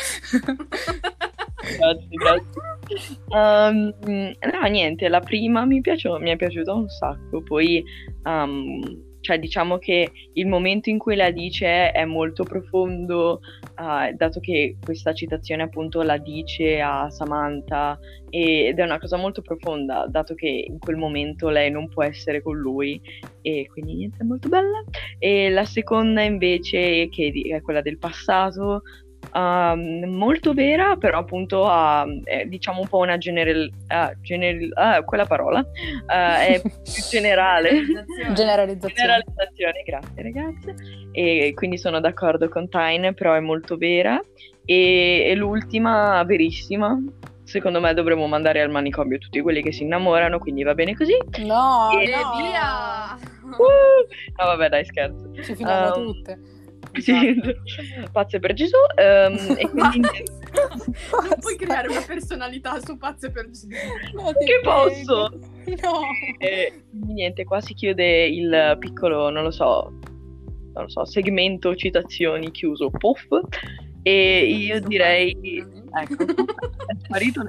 [1.64, 2.50] Grazie, grazie.
[3.28, 7.84] Um, no, niente, la prima mi, piace- mi è piaciuta un sacco, poi
[8.24, 13.40] um, cioè, diciamo che il momento in cui la dice è molto profondo,
[13.78, 17.98] uh, dato che questa citazione appunto la dice a Samantha
[18.28, 22.42] ed è una cosa molto profonda, dato che in quel momento lei non può essere
[22.42, 23.00] con lui
[23.40, 24.84] e quindi niente, è molto bella.
[25.18, 28.82] E la seconda invece, che è quella del passato,
[29.32, 35.04] um, molto vera, però appunto ha, è, diciamo un po' una general, uh, general uh,
[35.04, 37.82] quella parola, uh, è più generale.
[38.34, 38.94] Generalizzazione.
[38.94, 40.74] Generalizzazione, grazie ragazze.
[41.12, 44.20] E quindi sono d'accordo con Tyne, però è molto vera.
[44.66, 46.98] E, e l'ultima, verissima,
[47.44, 51.16] secondo me dovremmo mandare al manicomio tutti quelli che si innamorano, quindi va bene così.
[51.44, 52.36] No, e no.
[52.36, 53.32] via!
[53.44, 54.02] Uh,
[54.38, 55.30] no, vabbè, dai, scherzo.
[55.42, 56.38] Ci finiamo Um, tutte.
[57.00, 57.34] Sì,
[58.12, 58.76] pazze per Gesù.
[58.96, 60.08] ehm, e quindi
[61.10, 63.68] Non puoi creare una personalità su pazze per Gesù.
[64.14, 64.70] No, Che prego.
[64.88, 65.38] posso?
[65.66, 66.00] No.
[66.38, 69.92] E niente, qua si chiude il piccolo, non lo so,
[70.74, 73.26] non lo so, segmento citazioni chiuso, puff.
[74.02, 75.34] E io direi,
[76.00, 77.42] ecco, è sparito.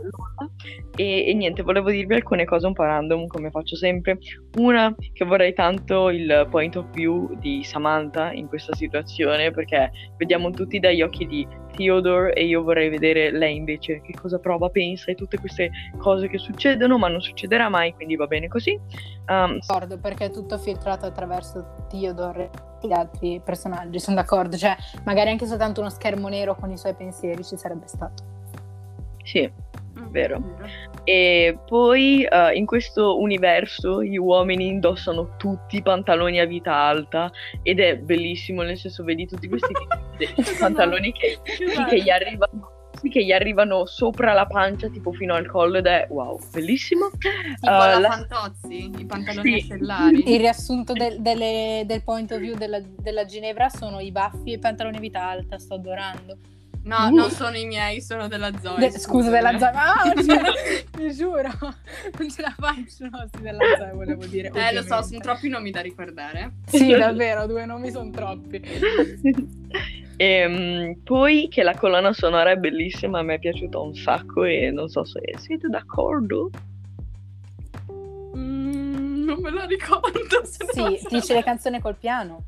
[0.96, 4.18] E, e niente, volevo dirvi alcune cose un po' random, come faccio sempre.
[4.58, 10.50] Una, che vorrei tanto il point of view di Samantha in questa situazione, perché vediamo
[10.52, 15.12] tutti dagli occhi di Theodore e io vorrei vedere lei invece che cosa prova, pensa
[15.12, 18.80] e tutte queste cose che succedono, ma non succederà mai, quindi va bene così.
[19.28, 22.50] Um, D'accordo, perché è tutto filtrato attraverso Theodore
[22.82, 24.56] e gli altri personaggi, sono d'accordo.
[24.56, 28.35] Cioè, magari anche soltanto uno schermo nero con i suoi pensieri ci sarebbe stato.
[29.26, 29.52] Sì,
[30.10, 30.58] Vero.
[31.04, 37.80] E poi eh, in questo universo gli uomini indossano tutti pantaloni a vita alta ed
[37.80, 39.74] è bellissimo, nel senso vedi tutti questi
[40.60, 41.38] pantaloni che,
[41.90, 42.72] che gli arrivano
[43.10, 47.10] che gli arrivano sopra la pancia tipo fino al collo ed è wow, bellissimo.
[47.12, 49.66] Tipo Uh, la la- Fantozzi, i pantaloni Sì.
[49.66, 50.34] stellari.
[50.34, 54.56] Il riassunto del, delle- del point of view della, della Ginevra sono i baffi e
[54.56, 56.38] i pantaloni a vita alta, sto adorando.
[56.86, 57.14] No, Uh.
[57.16, 58.78] non sono i miei, sono della Zoe.
[58.78, 59.72] De- scusa, della Zoe.
[59.74, 61.50] Ah, cioè, mi giuro,
[62.20, 63.08] non ce la faccio.
[63.10, 64.50] No, sì, della Zoe volevo dire.
[64.54, 65.08] Eh, lo so, ovviamente.
[65.08, 66.52] sono troppi nomi da ricordare.
[66.68, 68.62] Sì, davvero, due nomi sono troppi.
[70.18, 74.72] Ehm, poi che la colonna sonora è bellissima, a me è piaciuta un sacco e
[74.72, 76.50] non so se siete d'accordo.
[78.38, 80.46] Mm, non me la ricordo.
[80.46, 82.46] Sì, dice le canzoni col piano.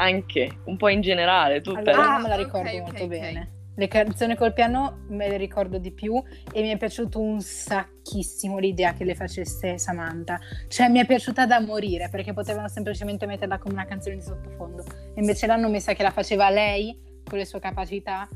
[0.00, 1.90] Anche, un po' in generale, tutte.
[1.90, 3.08] Allora, Ah, me la ricordo ok, molto ok.
[3.08, 3.50] bene.
[3.74, 6.20] Le canzoni col piano me le ricordo di più
[6.52, 10.38] e mi è piaciuto un sacchissimo l'idea che le facesse Samantha.
[10.66, 14.82] Cioè mi è piaciuta da morire perché potevano semplicemente metterla come una canzone di sottofondo.
[15.14, 18.28] E invece l'hanno messa che la faceva lei con le sue capacità,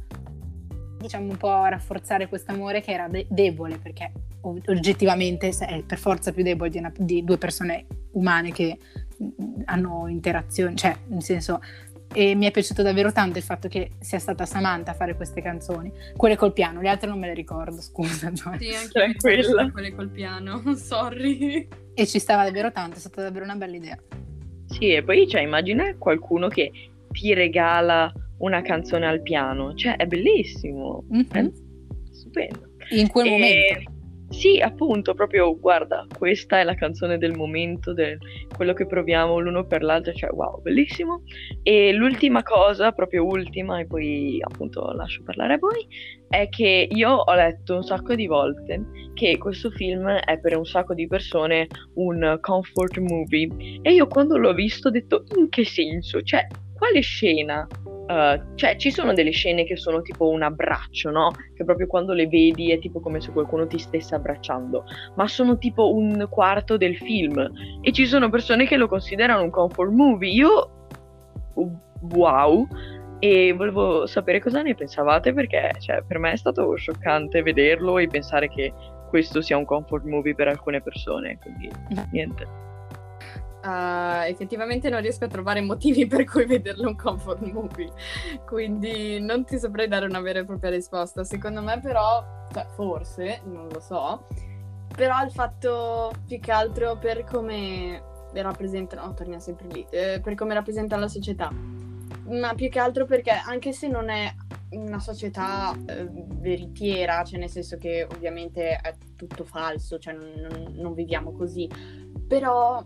[0.99, 5.99] diciamo un po' a rafforzare questo amore che era de- debole perché oggettivamente è per
[5.99, 8.79] forza più debole di, una- di due persone umane che
[9.67, 11.61] hanno interazioni, cioè nel senso
[12.15, 15.41] e mi è piaciuto davvero tanto il fatto che sia stata Samantha a fare queste
[15.41, 18.31] canzoni, quelle col piano, le altre non me le ricordo, scusa.
[18.33, 18.59] Gioia.
[18.59, 19.71] Sì, anche Tranquilla.
[19.71, 20.61] quelle col piano.
[20.77, 21.67] Sorry.
[21.95, 23.99] E ci stava davvero tanto, è stata davvero una bella idea.
[24.67, 26.71] Sì, e poi cioè, immagina qualcuno che
[27.11, 31.27] ti regala una canzone al piano, cioè è bellissimo, Mhm.
[31.31, 31.51] è
[32.13, 32.71] stupendo.
[32.91, 33.92] In quel E- momento.
[34.33, 38.19] Sì, appunto, proprio guarda, questa è la canzone del momento, del
[38.57, 41.23] quello che proviamo l'uno per l'altro, cioè wow, bellissimo.
[41.63, 45.87] E l'ultima cosa, proprio ultima, e poi appunto lascio parlare a voi,
[46.29, 50.65] è che io ho letto un sacco di volte che questo film è per un
[50.65, 53.81] sacco di persone un comfort movie.
[53.83, 56.23] E io quando l'ho visto ho detto in che senso?
[56.23, 57.69] Cioè, quale scena?
[58.07, 61.31] Uh, cioè, ci sono delle scene che sono tipo un abbraccio, no?
[61.55, 64.85] Che proprio quando le vedi è tipo come se qualcuno ti stesse abbracciando,
[65.15, 67.51] ma sono tipo un quarto del film.
[67.81, 70.31] E ci sono persone che lo considerano un comfort movie.
[70.33, 70.89] Io,
[72.15, 72.67] wow,
[73.21, 78.09] e volevo sapere cosa ne pensavate perché cioè, per me è stato scioccante vederlo e
[78.09, 78.73] pensare che
[79.09, 81.39] questo sia un comfort movie per alcune persone.
[81.39, 81.71] Quindi,
[82.11, 82.72] niente.
[83.65, 87.93] Uh, effettivamente non riesco a trovare motivi per cui vederlo un comfort movie,
[88.45, 91.23] quindi non ti saprei dare una vera e propria risposta.
[91.23, 94.27] Secondo me, però, cioè, forse, non lo so,
[94.97, 98.03] però il fatto più che altro per come
[98.33, 103.05] rappresentano, oh, torniamo sempre lì, eh, per come rappresentano la società, ma più che altro
[103.05, 104.35] perché anche se non è
[104.71, 110.73] una società eh, veritiera, cioè nel senso che ovviamente è tutto falso, cioè non, non-
[110.75, 111.69] non viviamo così,
[112.27, 112.85] però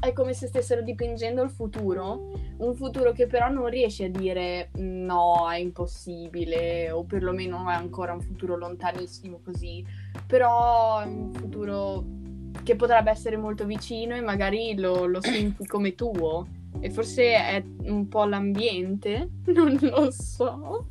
[0.00, 4.70] è come se stessero dipingendo il futuro, un futuro che però non riesce a dire
[4.74, 9.84] no, è impossibile, o perlomeno è ancora un futuro lontanissimo così,
[10.26, 12.04] però è un futuro
[12.62, 16.46] che potrebbe essere molto vicino e magari lo, lo senti come tuo.
[16.80, 20.88] E forse è un po' l'ambiente, non lo so.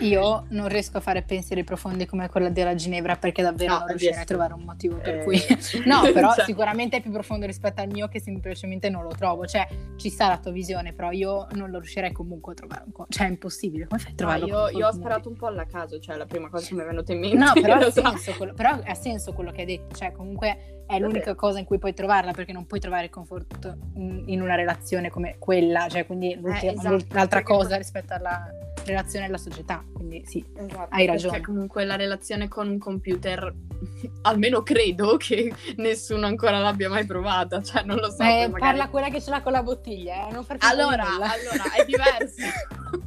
[0.00, 3.88] Io non riesco a fare pensieri profondi come quella della Ginevra perché davvero No, non
[3.88, 5.22] riuscirei a trovare un motivo per Eh.
[5.24, 5.40] cui...
[5.84, 6.44] No, però Cioè.
[6.44, 9.44] sicuramente è più profondo rispetto al mio che semplicemente non lo trovo.
[9.46, 9.66] Cioè,
[9.96, 13.06] ci sta la tua visione, però io non lo riuscirei comunque a trovare un co-
[13.08, 13.86] Cioè, è impossibile.
[13.88, 14.46] Come fai a No, trovarlo?
[14.46, 16.84] io, io ho sparato un po' alla caso, cioè la prima cosa che mi è
[16.84, 17.36] venuta in mente.
[17.36, 20.98] No, però ha, senso quello, però ha senso quello che hai detto, cioè comunque è
[20.98, 25.36] l'unica cosa in cui puoi trovarla perché non puoi trovare conforto in, una relazione come
[25.38, 28.46] quella, cioè quindi l'ultima- esatto, l'altra cosa poi- rispetto alla
[28.84, 30.44] relazione alla società, quindi sì.
[30.56, 31.32] Esatto, Hai ragione.
[31.38, 33.54] Perché comunque la relazione con un computer,
[34.22, 38.22] almeno credo che nessuno ancora l'abbia mai provata, cioè non lo so.
[38.22, 41.72] Eh, magari- Parla quella che ce l'ha con la bottiglia, eh, non far Allora, allora,
[41.76, 42.42] è diverso.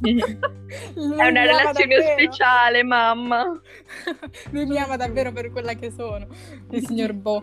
[0.00, 2.18] Lui È una relazione davvero.
[2.18, 3.60] speciale, mamma.
[4.50, 6.26] Lui mi ama davvero per quella che sono,
[6.70, 7.42] il signor Bo.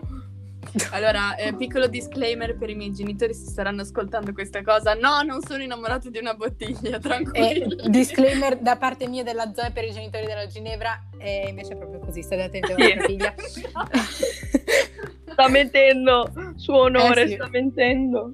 [0.90, 4.94] Allora, eh, piccolo disclaimer per i miei genitori se staranno ascoltando questa cosa.
[4.94, 7.88] No, non sono innamorato di una bottiglia, E tranquilli.
[7.90, 12.00] disclaimer da parte mia della Zoe per i genitori della Ginevra, e invece è proprio
[12.00, 13.34] così, state attenti a vostra figlia.
[15.34, 16.30] Sta mentendo.
[16.56, 17.34] Suo onore, Eh sì.
[17.34, 18.32] sta mentendo.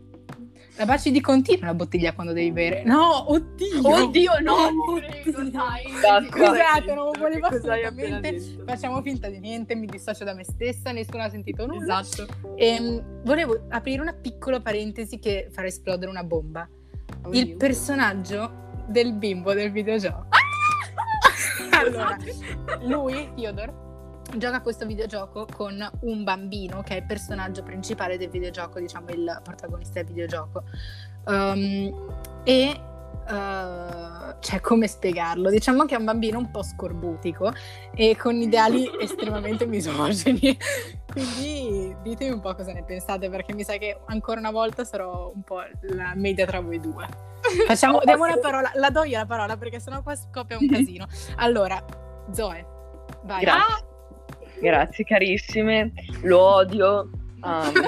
[0.80, 2.84] La baci di continuo la bottiglia quando devi bere.
[2.84, 3.86] No, oddio!
[3.86, 4.54] Oddio, no,
[4.94, 5.50] Oddio.
[5.52, 5.84] dai.
[6.30, 8.62] Scusate, non volevo assolutamente.
[8.64, 12.00] Facciamo finta di niente, mi dissocio da me stessa, nessuno ha sentito nulla.
[12.00, 12.54] Esatto.
[12.56, 16.66] Ehm, volevo aprire una piccola parentesi che farà esplodere una bomba.
[17.30, 17.56] Il Oddio.
[17.58, 18.50] personaggio
[18.86, 20.28] del bimbo del videogioco.
[21.76, 22.16] allora,
[22.86, 23.74] lui, Theodore,
[24.36, 29.10] gioca a questo videogioco con un bambino che è il personaggio principale del videogioco, diciamo
[29.10, 30.64] il protagonista del videogioco.
[31.26, 32.08] Um,
[32.44, 32.80] e
[33.28, 35.50] uh, cioè, come spiegarlo?
[35.50, 37.52] Diciamo che è un bambino un po' scorbutico
[37.94, 40.56] e con ideali estremamente misogini.
[41.10, 45.30] Quindi ditemi un po' cosa ne pensate, perché mi sa che ancora una volta sarò
[45.34, 47.06] un po' la media tra voi due.
[47.66, 51.06] Facciamo, diamo una parola, la do io la parola perché sennò qua scoppia un casino.
[51.36, 51.84] Allora,
[52.32, 52.66] Zoe,
[53.24, 53.40] vai.
[53.40, 53.88] Grazie.
[54.60, 55.92] Grazie carissime.
[56.22, 57.08] Lo odio.
[57.40, 57.70] Ah,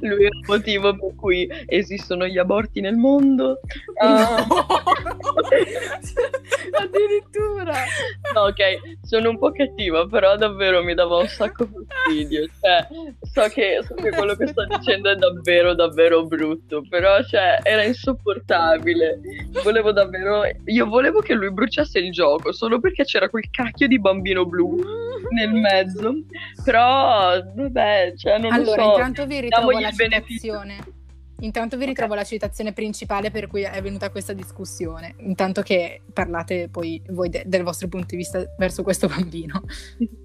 [0.00, 3.60] lui è il motivo per cui esistono gli aborti nel mondo.
[4.00, 4.46] Ah,
[6.80, 7.74] Addirittura.
[8.34, 12.46] Ok, sono un po' cattiva, però davvero mi dava un sacco fastidio.
[12.60, 12.86] Cioè,
[13.32, 17.82] so che, so che quello che sto dicendo è davvero, davvero brutto, però cioè, era
[17.82, 19.20] insopportabile.
[19.62, 20.42] Volevo davvero...
[20.66, 24.76] Io volevo che lui bruciasse il gioco solo perché c'era quel cacchio di bambino blu
[25.30, 26.14] nel mezzo.
[26.64, 28.96] Però, vabbè, cioè, non Allora, lo so.
[28.96, 30.62] intanto vi ritrovo la il beneficio.
[31.40, 35.14] Intanto vi ritrovo la citazione principale per cui è venuta questa discussione.
[35.18, 39.62] Intanto che parlate poi voi de- del vostro punto di vista verso questo bambino.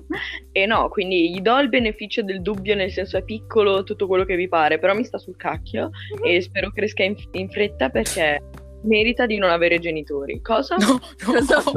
[0.51, 4.23] E no, quindi gli do il beneficio del dubbio, nel senso è piccolo, tutto quello
[4.23, 5.89] che vi pare, però mi sta sul cacchio
[6.23, 8.41] e spero cresca in, in fretta perché
[8.85, 10.41] merita di non avere genitori.
[10.41, 10.75] Cosa?
[10.77, 11.61] No, Cosa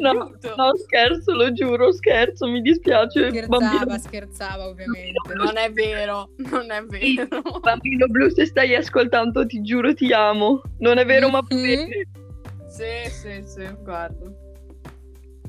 [0.00, 3.28] no, no, scherzo, lo giuro, scherzo, mi dispiace.
[3.28, 5.34] scherzava, Bambino, scherzava ovviamente.
[5.34, 7.58] Non è vero, non è vero.
[7.60, 10.62] bambino blu, se stai ascoltando, ti giuro, ti amo.
[10.78, 11.88] Non è vero, ma Mhm.
[12.68, 14.30] Sì, sì, sì, guarda.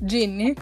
[0.00, 0.54] Ginny?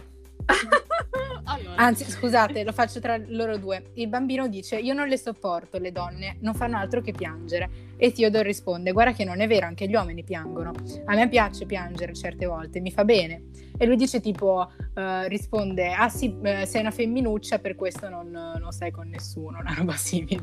[1.49, 3.91] Allora, Anzi, scusate, lo faccio tra loro due.
[3.95, 7.95] Il bambino dice: Io non le sopporto, le donne non fanno altro che piangere.
[7.97, 10.73] E Theodore risponde: Guarda che non è vero, anche gli uomini piangono.
[11.05, 13.45] A me piace piangere certe volte, mi fa bene.
[13.77, 18.29] E lui dice: Tipo, eh, risponde: Ah sì, eh, sei una femminuccia, per questo non,
[18.31, 20.43] non stai con nessuno, una roba simile.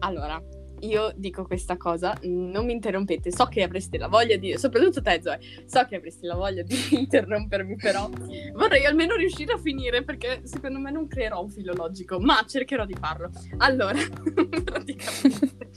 [0.00, 0.42] allora,
[0.86, 5.20] io dico questa cosa, non mi interrompete, so che avreste la voglia di, soprattutto te
[5.22, 8.08] Zoe, so che avreste la voglia di interrompermi, però
[8.52, 12.84] vorrei almeno riuscire a finire perché secondo me non creerò un filo logico, ma cercherò
[12.84, 13.30] di farlo.
[13.58, 13.98] Allora,
[14.64, 15.70] praticamente,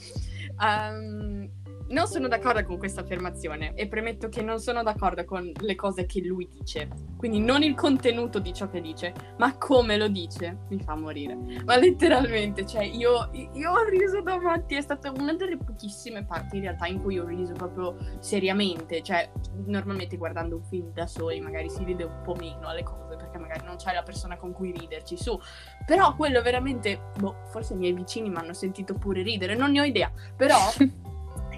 [0.62, 1.50] ehm,
[1.90, 6.06] non sono d'accordo con questa affermazione e premetto che non sono d'accordo con le cose
[6.06, 10.58] che lui dice, quindi non il contenuto di ciò che dice, ma come lo dice
[10.70, 11.36] mi fa morire.
[11.66, 16.58] Ma letteralmente, cioè, io, io ho riso da matti, è stata una delle pochissime parti
[16.58, 19.02] in realtà in cui ho riso proprio seriamente.
[19.02, 19.32] Cioè,
[19.66, 23.38] normalmente guardando un film da soli magari si ride un po' meno alle cose, perché
[23.38, 25.40] magari non c'è la persona con cui riderci su.
[25.86, 29.82] Però quello veramente, boh, forse i miei vicini mi hanno sentito pure ridere, non ne
[29.82, 30.12] ho idea.
[30.36, 30.58] Però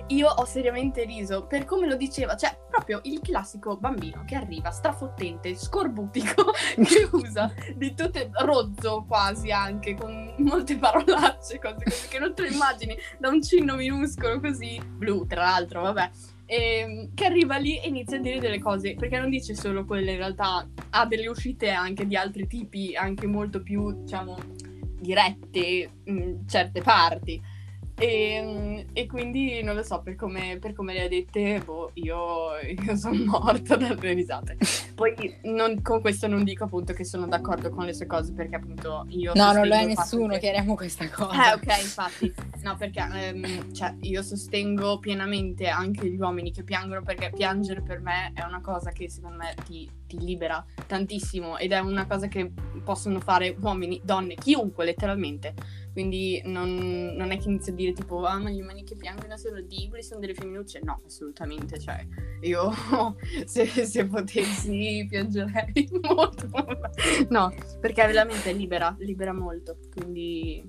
[0.09, 4.71] io ho seriamente riso per come lo diceva, cioè proprio il classico bambino che arriva
[4.71, 6.51] strafottente, scorbutico,
[6.83, 12.43] che usa di tutte rozzo quasi anche, con molte parolacce, cose così, che non te
[12.43, 16.09] lo immagini da un cinno minuscolo così, blu tra l'altro, vabbè.
[16.45, 20.11] ehm, che arriva lì e inizia a dire delle cose, perché non dice solo quelle,
[20.11, 24.37] in realtà ha delle uscite anche di altri tipi, anche molto più, diciamo,
[24.99, 27.57] dirette in certe parti.
[27.99, 32.51] E, e, quindi non lo so, per come, per come le hai dette, boh, io,
[32.59, 34.57] io sono morta dalle risate.
[34.95, 38.55] Poi non, con questo non dico appunto che sono d'accordo con le sue cose, perché
[38.55, 39.33] appunto io...
[39.35, 40.39] No, non lo è nessuno, che...
[40.39, 41.51] chiariamo questa cosa.
[41.51, 42.33] Eh, ok, infatti.
[42.63, 47.99] No, perché ehm, cioè, io sostengo pienamente anche gli uomini che piangono, perché piangere per
[47.99, 52.27] me è una cosa che secondo me ti, ti libera tantissimo ed è una cosa
[52.27, 52.49] che
[52.83, 55.53] possono fare uomini, donne, chiunque letteralmente
[55.99, 59.35] quindi non, non, è che inizio a dire tipo, ah, ma gli umani che piangono
[59.35, 60.79] sono deboli, sono delle femminucce.
[60.81, 61.77] No, assolutamente.
[61.77, 62.07] Cioè,
[62.39, 62.71] io
[63.43, 66.47] se, se potessi piangerei molto.
[67.27, 69.77] no, perché veramente libera, libera molto.
[69.93, 70.63] Quindi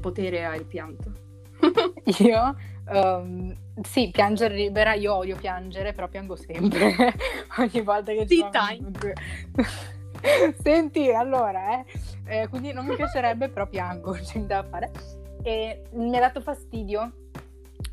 [0.00, 1.12] potere ha il pianto.
[2.20, 2.56] io
[2.88, 6.94] um, sì, piangere libera, io odio piangere, però piango sempre.
[7.58, 8.92] Ogni volta che ci time.
[10.62, 11.84] Senti, allora, eh,
[12.26, 14.90] eh, quindi non mi piacerebbe, però piango, c'è da fare.
[15.42, 17.12] E mi ha dato fastidio,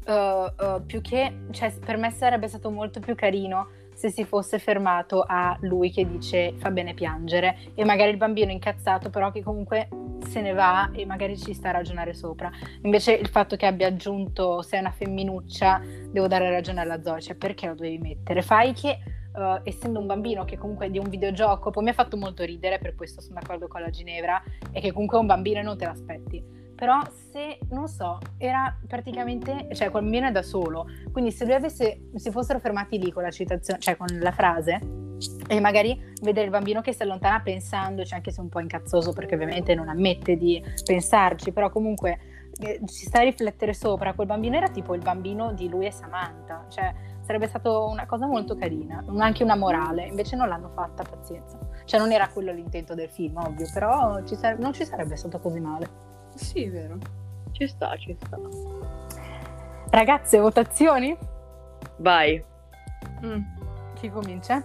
[0.06, 4.60] uh, uh, più che, cioè, per me sarebbe stato molto più carino se si fosse
[4.60, 9.44] fermato a lui che dice fa bene piangere e magari il bambino incazzato però che
[9.44, 9.88] comunque
[10.28, 12.50] se ne va e magari ci sta a ragionare sopra.
[12.82, 15.82] Invece il fatto che abbia aggiunto sei una femminuccia
[16.12, 18.42] devo dare ragione alla Zoe, cioè perché lo dovevi mettere?
[18.42, 18.98] Fai che
[19.34, 22.44] uh, essendo un bambino che comunque è di un videogioco, poi mi ha fatto molto
[22.44, 25.64] ridere, per questo sono d'accordo con la Ginevra, e che comunque è un bambino e
[25.64, 26.62] non te l'aspetti.
[26.76, 27.00] Però
[27.32, 32.10] se, non so, era praticamente, cioè quel bambino è da solo, quindi se lui avesse,
[32.16, 34.80] si fossero fermati lì con la citazione, cioè con la frase,
[35.48, 39.36] e magari vedere il bambino che si allontana pensandoci, anche se un po' incazzoso perché
[39.36, 42.20] ovviamente non ammette di pensarci, però comunque
[42.60, 45.92] eh, ci sta a riflettere sopra, quel bambino era tipo il bambino di lui e
[45.92, 46.94] Samantha, cioè
[47.24, 51.58] sarebbe stata una cosa molto carina, anche una morale, invece non l'hanno fatta, pazienza.
[51.86, 55.40] Cioè non era quello l'intento del film, ovvio, però ci sare- non ci sarebbe stato
[55.40, 55.90] così male.
[56.36, 56.98] Sì, è vero.
[57.52, 58.38] Ci sta, ci sta.
[59.90, 61.16] Ragazze, votazioni?
[61.98, 62.44] Vai.
[63.24, 63.42] Mm.
[63.96, 64.64] Chi comincia?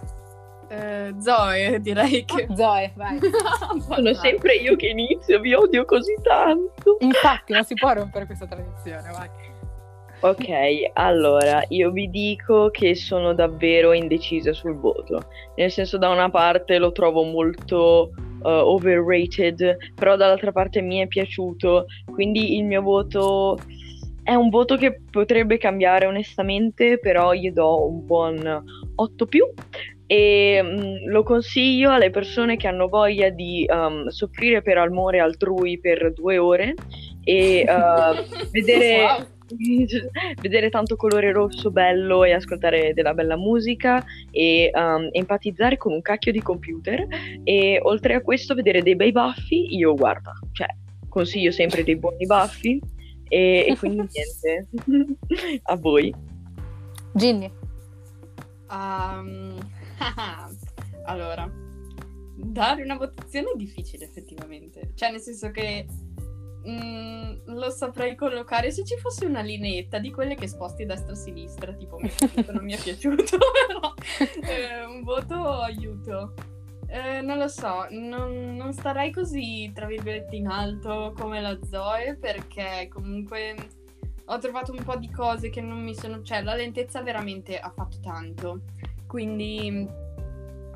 [0.67, 2.47] Eh, Zoe, direi che...
[2.55, 3.19] Zoe, vai.
[3.81, 6.97] Sono sempre io che inizio, vi odio così tanto.
[6.99, 9.29] Infatti, non si può rompere questa tradizione, vai.
[10.21, 10.49] Ok,
[10.93, 15.27] allora io vi dico che sono davvero indecisa sul voto.
[15.55, 18.11] Nel senso, da una parte lo trovo molto
[18.41, 21.85] uh, overrated, però dall'altra parte mi è piaciuto.
[22.11, 23.57] Quindi il mio voto
[24.21, 28.63] è un voto che potrebbe cambiare onestamente, però io do un buon
[28.95, 29.45] 8 più.
[30.05, 35.79] E um, lo consiglio alle persone che hanno voglia di um, soffrire per amore altrui
[35.79, 36.73] per due ore
[37.23, 39.03] e uh, vedere.
[39.03, 39.37] Wow
[40.41, 46.01] vedere tanto colore rosso bello e ascoltare della bella musica e um, empatizzare con un
[46.01, 47.07] cacchio di computer
[47.43, 50.67] e oltre a questo vedere dei bei baffi, io guarda, cioè
[51.07, 52.79] consiglio sempre dei buoni baffi
[53.27, 54.67] e, e quindi niente,
[55.63, 56.13] a voi.
[57.13, 57.51] Ginny.
[58.69, 59.57] Um,
[61.05, 61.51] allora,
[62.35, 65.85] dare una votazione è difficile effettivamente, cioè nel senso che
[66.67, 68.71] Mm, lo saprei collocare.
[68.71, 72.73] Se ci fosse una lineetta di quelle che sposti destra-sinistra, tipo mi piaciuto, non mi
[72.73, 73.37] è piaciuto,
[73.67, 73.93] però
[74.41, 76.33] eh, un voto aiuto.
[76.87, 82.17] Eh, non lo so, non, non, starei così, tra virgolette, in alto come la Zoe,
[82.19, 83.55] perché comunque
[84.25, 86.23] ho trovato un po' di cose che non mi sono...
[86.23, 88.61] cioè la lentezza veramente ha fatto tanto,
[89.05, 89.87] quindi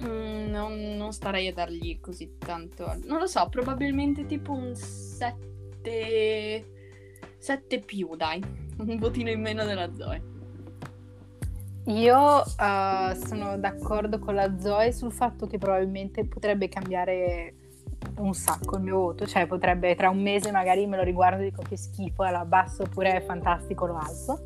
[0.03, 2.95] mm, non, non starei a dargli così tanto...
[3.05, 5.52] Non lo so, probabilmente tipo un 7
[5.83, 6.65] 7
[7.37, 8.41] 7 più, dai.
[8.79, 10.31] Un votino in meno della Zoe.
[11.87, 17.55] Io uh, sono d'accordo con la Zoe sul fatto che probabilmente potrebbe cambiare
[18.19, 21.49] un sacco il mio voto, cioè potrebbe tra un mese magari me lo riguardo e
[21.49, 24.43] dico che schifo, la basso oppure è fantastico, lo alzo.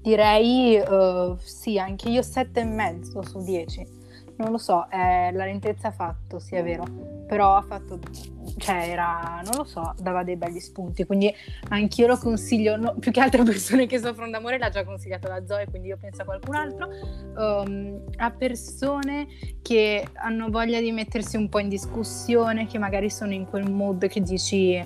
[0.00, 4.02] Direi uh, sì, anche io 7,5 su 10
[4.36, 6.84] non lo so, eh, la lentezza ha fatto, sì è vero,
[7.26, 7.98] però ha fatto,
[8.58, 11.32] cioè era, non lo so, dava dei belli spunti, quindi
[11.68, 15.44] anch'io lo consiglio, no, più che altre persone che soffrono d'amore l'ha già consigliato la
[15.46, 16.88] Zoe, quindi io penso a qualcun altro,
[17.36, 19.26] um, a persone
[19.62, 24.06] che hanno voglia di mettersi un po' in discussione, che magari sono in quel mood
[24.08, 24.82] che dici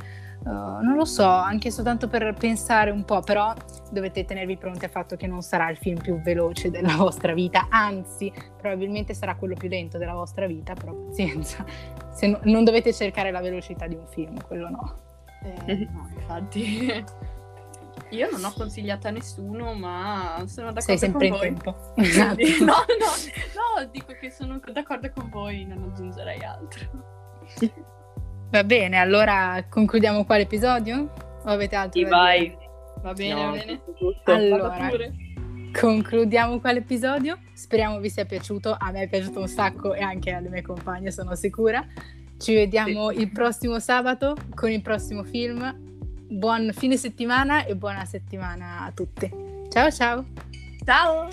[0.48, 3.52] Uh, non lo so, anche soltanto per pensare un po', però
[3.90, 7.66] dovete tenervi pronti al fatto che non sarà il film più veloce della vostra vita,
[7.68, 11.62] anzi, probabilmente sarà quello più lento della vostra vita, però pazienza,
[12.22, 14.98] no, non dovete cercare la velocità di un film, quello no.
[15.42, 17.04] Eh, no, infatti.
[18.10, 21.40] Io non ho consigliato a nessuno, ma sono d'accordo Sei sempre in voi.
[21.40, 21.92] tempo.
[21.96, 22.36] Esatto.
[22.60, 27.96] no, no, no, dico che sono d'accordo con voi, non aggiungerei altro.
[28.50, 31.12] Va bene, allora concludiamo qua l'episodio?
[31.44, 32.00] O avete altro?
[32.00, 32.56] Sì, vai.
[33.02, 33.80] Va bene, no, va bene.
[34.24, 34.90] Allora,
[35.78, 37.38] concludiamo qua l'episodio.
[37.52, 38.74] Speriamo vi sia piaciuto.
[38.78, 41.86] A me è piaciuto un sacco e anche alle mie compagne, sono sicura.
[42.38, 43.20] Ci vediamo sì.
[43.20, 45.86] il prossimo sabato con il prossimo film.
[46.30, 49.30] Buon fine settimana e buona settimana a tutti.
[49.68, 50.24] Ciao ciao.
[50.84, 51.28] Ciao.